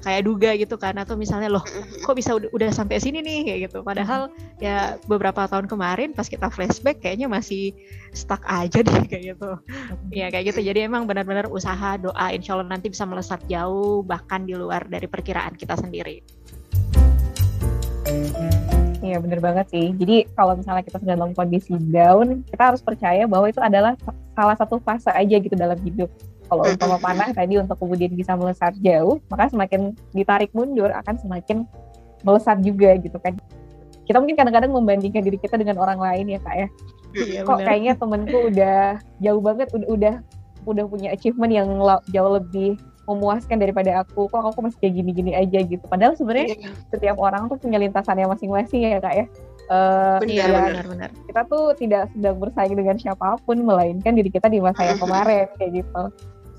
kayak 0.01 0.25
duga 0.25 0.55
gitu 0.55 0.75
kan. 0.79 0.95
Atau 0.99 1.15
misalnya 1.19 1.51
loh 1.51 1.63
kok 2.05 2.15
bisa 2.15 2.35
udah, 2.35 2.49
udah 2.51 2.69
sampai 2.71 2.99
sini 2.99 3.23
nih? 3.23 3.39
Kayak 3.47 3.59
gitu. 3.71 3.79
Padahal 3.83 4.31
ya 4.59 4.95
beberapa 5.07 5.47
tahun 5.47 5.67
kemarin 5.67 6.15
pas 6.15 6.27
kita 6.27 6.51
flashback 6.51 7.03
kayaknya 7.03 7.31
masih 7.31 7.75
stuck 8.11 8.43
aja 8.47 8.83
deh 8.83 9.01
kayak 9.11 9.35
gitu. 9.35 9.51
Ya 10.11 10.31
kayak 10.31 10.55
gitu. 10.55 10.59
Jadi 10.63 10.87
emang 10.87 11.07
benar-benar 11.07 11.47
usaha 11.51 11.95
doa 11.99 12.31
insya 12.31 12.55
Allah 12.55 12.71
nanti 12.71 12.91
bisa 12.91 13.07
melesat 13.07 13.43
jauh 13.47 14.03
bahkan 14.03 14.43
di 14.43 14.55
luar 14.55 14.87
dari 14.87 15.07
perkiraan 15.07 15.55
kita 15.55 15.75
sendiri 15.79 16.41
Iya 19.11 19.19
bener 19.19 19.43
banget 19.43 19.67
sih. 19.75 19.91
Jadi 19.91 20.23
kalau 20.31 20.55
misalnya 20.55 20.87
kita 20.87 21.03
sedang 21.03 21.19
dalam 21.19 21.35
kondisi 21.35 21.75
down, 21.91 22.47
kita 22.47 22.71
harus 22.71 22.79
percaya 22.79 23.27
bahwa 23.27 23.51
itu 23.51 23.59
adalah 23.59 23.99
salah 24.31 24.55
satu 24.55 24.79
fase 24.79 25.11
aja 25.11 25.35
gitu 25.35 25.51
dalam 25.51 25.75
hidup. 25.83 26.07
Kalau 26.47 26.63
umpama 26.63 26.95
panah 26.95 27.27
tadi 27.35 27.59
untuk 27.59 27.75
kemudian 27.75 28.15
bisa 28.15 28.39
melesat 28.39 28.71
jauh, 28.79 29.19
maka 29.27 29.51
semakin 29.51 29.91
ditarik 30.15 30.55
mundur 30.55 30.95
akan 30.95 31.19
semakin 31.19 31.67
melesat 32.23 32.63
juga 32.63 32.95
gitu 33.03 33.19
kan. 33.19 33.35
Kita 34.07 34.23
mungkin 34.23 34.39
kadang-kadang 34.39 34.71
membandingkan 34.71 35.27
diri 35.27 35.35
kita 35.35 35.59
dengan 35.59 35.75
orang 35.83 35.99
lain 35.99 36.31
ya 36.31 36.39
kak 36.39 36.55
ya. 36.55 36.67
Iya, 37.11 37.39
Kok 37.43 37.59
kayaknya 37.67 37.93
temenku 37.99 38.37
udah 38.47 38.95
jauh 39.19 39.41
banget, 39.43 39.67
udah 39.75 39.89
udah, 39.91 40.15
udah 40.63 40.83
punya 40.87 41.11
achievement 41.11 41.51
yang 41.51 41.67
jauh 42.15 42.31
lebih 42.39 42.79
memuaskan 43.05 43.57
daripada 43.57 44.01
aku. 44.01 44.27
Kok 44.27 44.53
aku 44.53 44.59
masih 44.61 44.77
kayak 44.79 44.93
gini-gini 44.95 45.31
aja 45.33 45.59
gitu. 45.61 45.83
Padahal 45.85 46.13
sebenarnya 46.13 46.53
Iya. 46.53 46.69
setiap 46.89 47.17
orang 47.17 47.47
tuh 47.47 47.57
punya 47.57 47.77
lintasannya 47.77 48.27
masing-masing 48.27 48.81
ya 48.87 48.99
kak 48.99 49.15
ya. 49.15 49.25
Eh, 49.71 50.17
Benar, 50.19 50.27
Iya 50.27 50.43
ya, 50.43 50.47
benar. 50.47 50.63
benar-benar. 50.83 51.09
kita 51.25 51.41
tuh 51.47 51.63
tidak 51.75 52.03
sedang 52.11 52.35
bersaing 52.37 52.75
dengan 52.75 52.95
siapa 52.95 53.39
pun 53.41 53.57
melainkan 53.61 54.13
diri 54.13 54.27
kita 54.27 54.45
di 54.45 54.59
masa 54.59 54.83
yang 54.85 54.99
kemarin 55.03 55.47
kayak 55.55 55.71
gitu. 55.79 56.03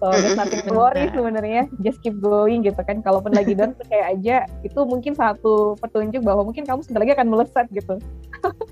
So 0.01 0.11
there's 0.19 0.35
nothing 0.35 0.65
to 0.65 0.73
worry 0.73 1.07
Benar. 1.07 1.15
sebenarnya, 1.15 1.63
just 1.79 2.01
keep 2.01 2.19
going 2.19 2.65
gitu 2.65 2.81
kan. 2.81 2.99
Kalaupun 3.01 3.31
lagi 3.31 3.55
down 3.55 3.71
percaya 3.73 4.11
aja 4.11 4.37
itu 4.61 4.81
mungkin 4.83 5.15
satu 5.15 5.79
petunjuk 5.79 6.25
bahwa 6.25 6.43
mungkin 6.43 6.65
kamu 6.65 6.83
sebentar 6.83 7.05
lagi 7.05 7.15
akan 7.15 7.29
melesat 7.29 7.67
gitu. 7.71 8.01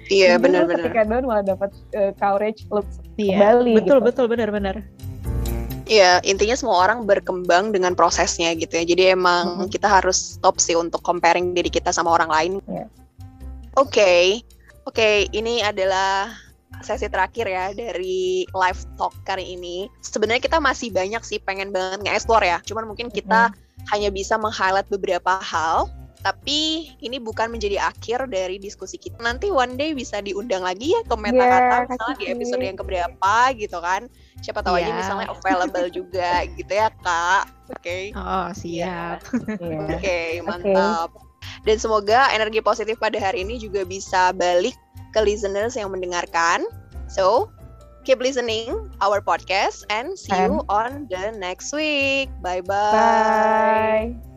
Iya 0.09 0.35
Justru 0.35 0.43
benar-benar. 0.43 0.83
Ketika 0.83 1.03
down 1.07 1.25
malah 1.25 1.45
dapat 1.47 1.71
eh, 1.93 2.11
courage 2.17 2.67
look 2.69 2.89
Iya, 3.15 3.37
kembali 3.37 3.73
betul 3.77 3.99
gitu. 4.01 4.07
betul 4.09 4.25
benar-benar. 4.27 4.77
Iya, 5.91 6.23
intinya 6.23 6.55
semua 6.55 6.87
orang 6.87 7.03
berkembang 7.03 7.75
dengan 7.75 7.99
prosesnya 7.99 8.55
gitu 8.55 8.79
ya. 8.79 8.87
Jadi 8.87 9.11
emang 9.11 9.67
Mhm. 9.67 9.75
kita 9.75 9.91
harus 9.91 10.39
stop 10.39 10.63
sih 10.63 10.79
untuk 10.79 11.03
comparing 11.03 11.51
diri 11.51 11.67
kita 11.67 11.91
sama 11.91 12.15
orang 12.15 12.31
lain. 12.31 12.53
Iya. 12.71 12.87
Oke, 13.75 14.39
oke, 14.87 15.27
ini 15.35 15.67
adalah 15.67 16.31
sesi 16.79 17.11
terakhir 17.11 17.51
ya 17.51 17.75
dari 17.75 18.47
live 18.47 18.81
talk 18.95 19.11
kali 19.27 19.59
ini. 19.59 19.91
Sebenarnya 19.99 20.39
kita 20.39 20.63
masih 20.63 20.95
banyak 20.95 21.27
sih 21.27 21.43
pengen 21.43 21.75
banget 21.75 22.07
nge-explore 22.07 22.47
ya. 22.47 22.63
Cuman 22.63 22.87
mungkin 22.87 23.11
kita 23.11 23.51
hanya 23.91 24.15
bisa 24.15 24.39
meng-highlight 24.39 24.87
beberapa 24.87 25.43
hal 25.43 25.91
Tapi 26.21 26.93
ini 27.01 27.17
bukan 27.17 27.49
menjadi 27.49 27.81
akhir 27.81 28.29
dari 28.29 28.61
diskusi 28.61 29.01
kita. 29.01 29.17
Nanti 29.25 29.49
one 29.49 29.81
day 29.81 29.97
bisa 29.97 30.21
diundang 30.21 30.61
lagi 30.61 30.93
ya 30.93 31.01
ke 31.01 31.17
Meta 31.17 31.41
Yeah, 31.41 31.49
Kata 31.49 31.77
misalnya 31.89 32.17
di 32.21 32.27
episode 32.29 32.61
yang 32.61 32.77
keberapa 32.77 33.35
gitu 33.57 33.81
kan. 33.81 34.05
Siapa 34.41 34.63
tahu 34.63 34.79
aja 34.79 34.89
Iya. 34.89 34.97
misalnya 34.97 35.29
available 35.29 35.89
juga 35.99 36.31
gitu 36.55 36.73
ya 36.73 36.89
Kak. 37.03 37.45
Oke. 37.75 38.15
Oh, 38.15 38.49
siap. 38.55 39.21
Iya. 39.59 39.99
Oke, 39.99 40.21
mantap. 40.47 41.11
Dan 41.67 41.77
semoga 41.77 42.31
energi 42.33 42.63
positif 42.65 42.97
pada 42.97 43.19
hari 43.21 43.45
ini 43.45 43.61
juga 43.61 43.85
bisa 43.85 44.33
balik 44.33 44.75
ke 45.13 45.21
listeners 45.21 45.77
yang 45.77 45.93
mendengarkan. 45.93 46.65
So, 47.11 47.51
keep 48.07 48.23
listening 48.23 48.89
our 49.05 49.21
podcast 49.21 49.85
and 49.93 50.17
see 50.17 50.33
you 50.33 50.65
on 50.73 51.05
the 51.13 51.35
next 51.37 51.75
week. 51.77 52.33
Bye-bye. 52.41 52.95
Bye. 54.17 54.30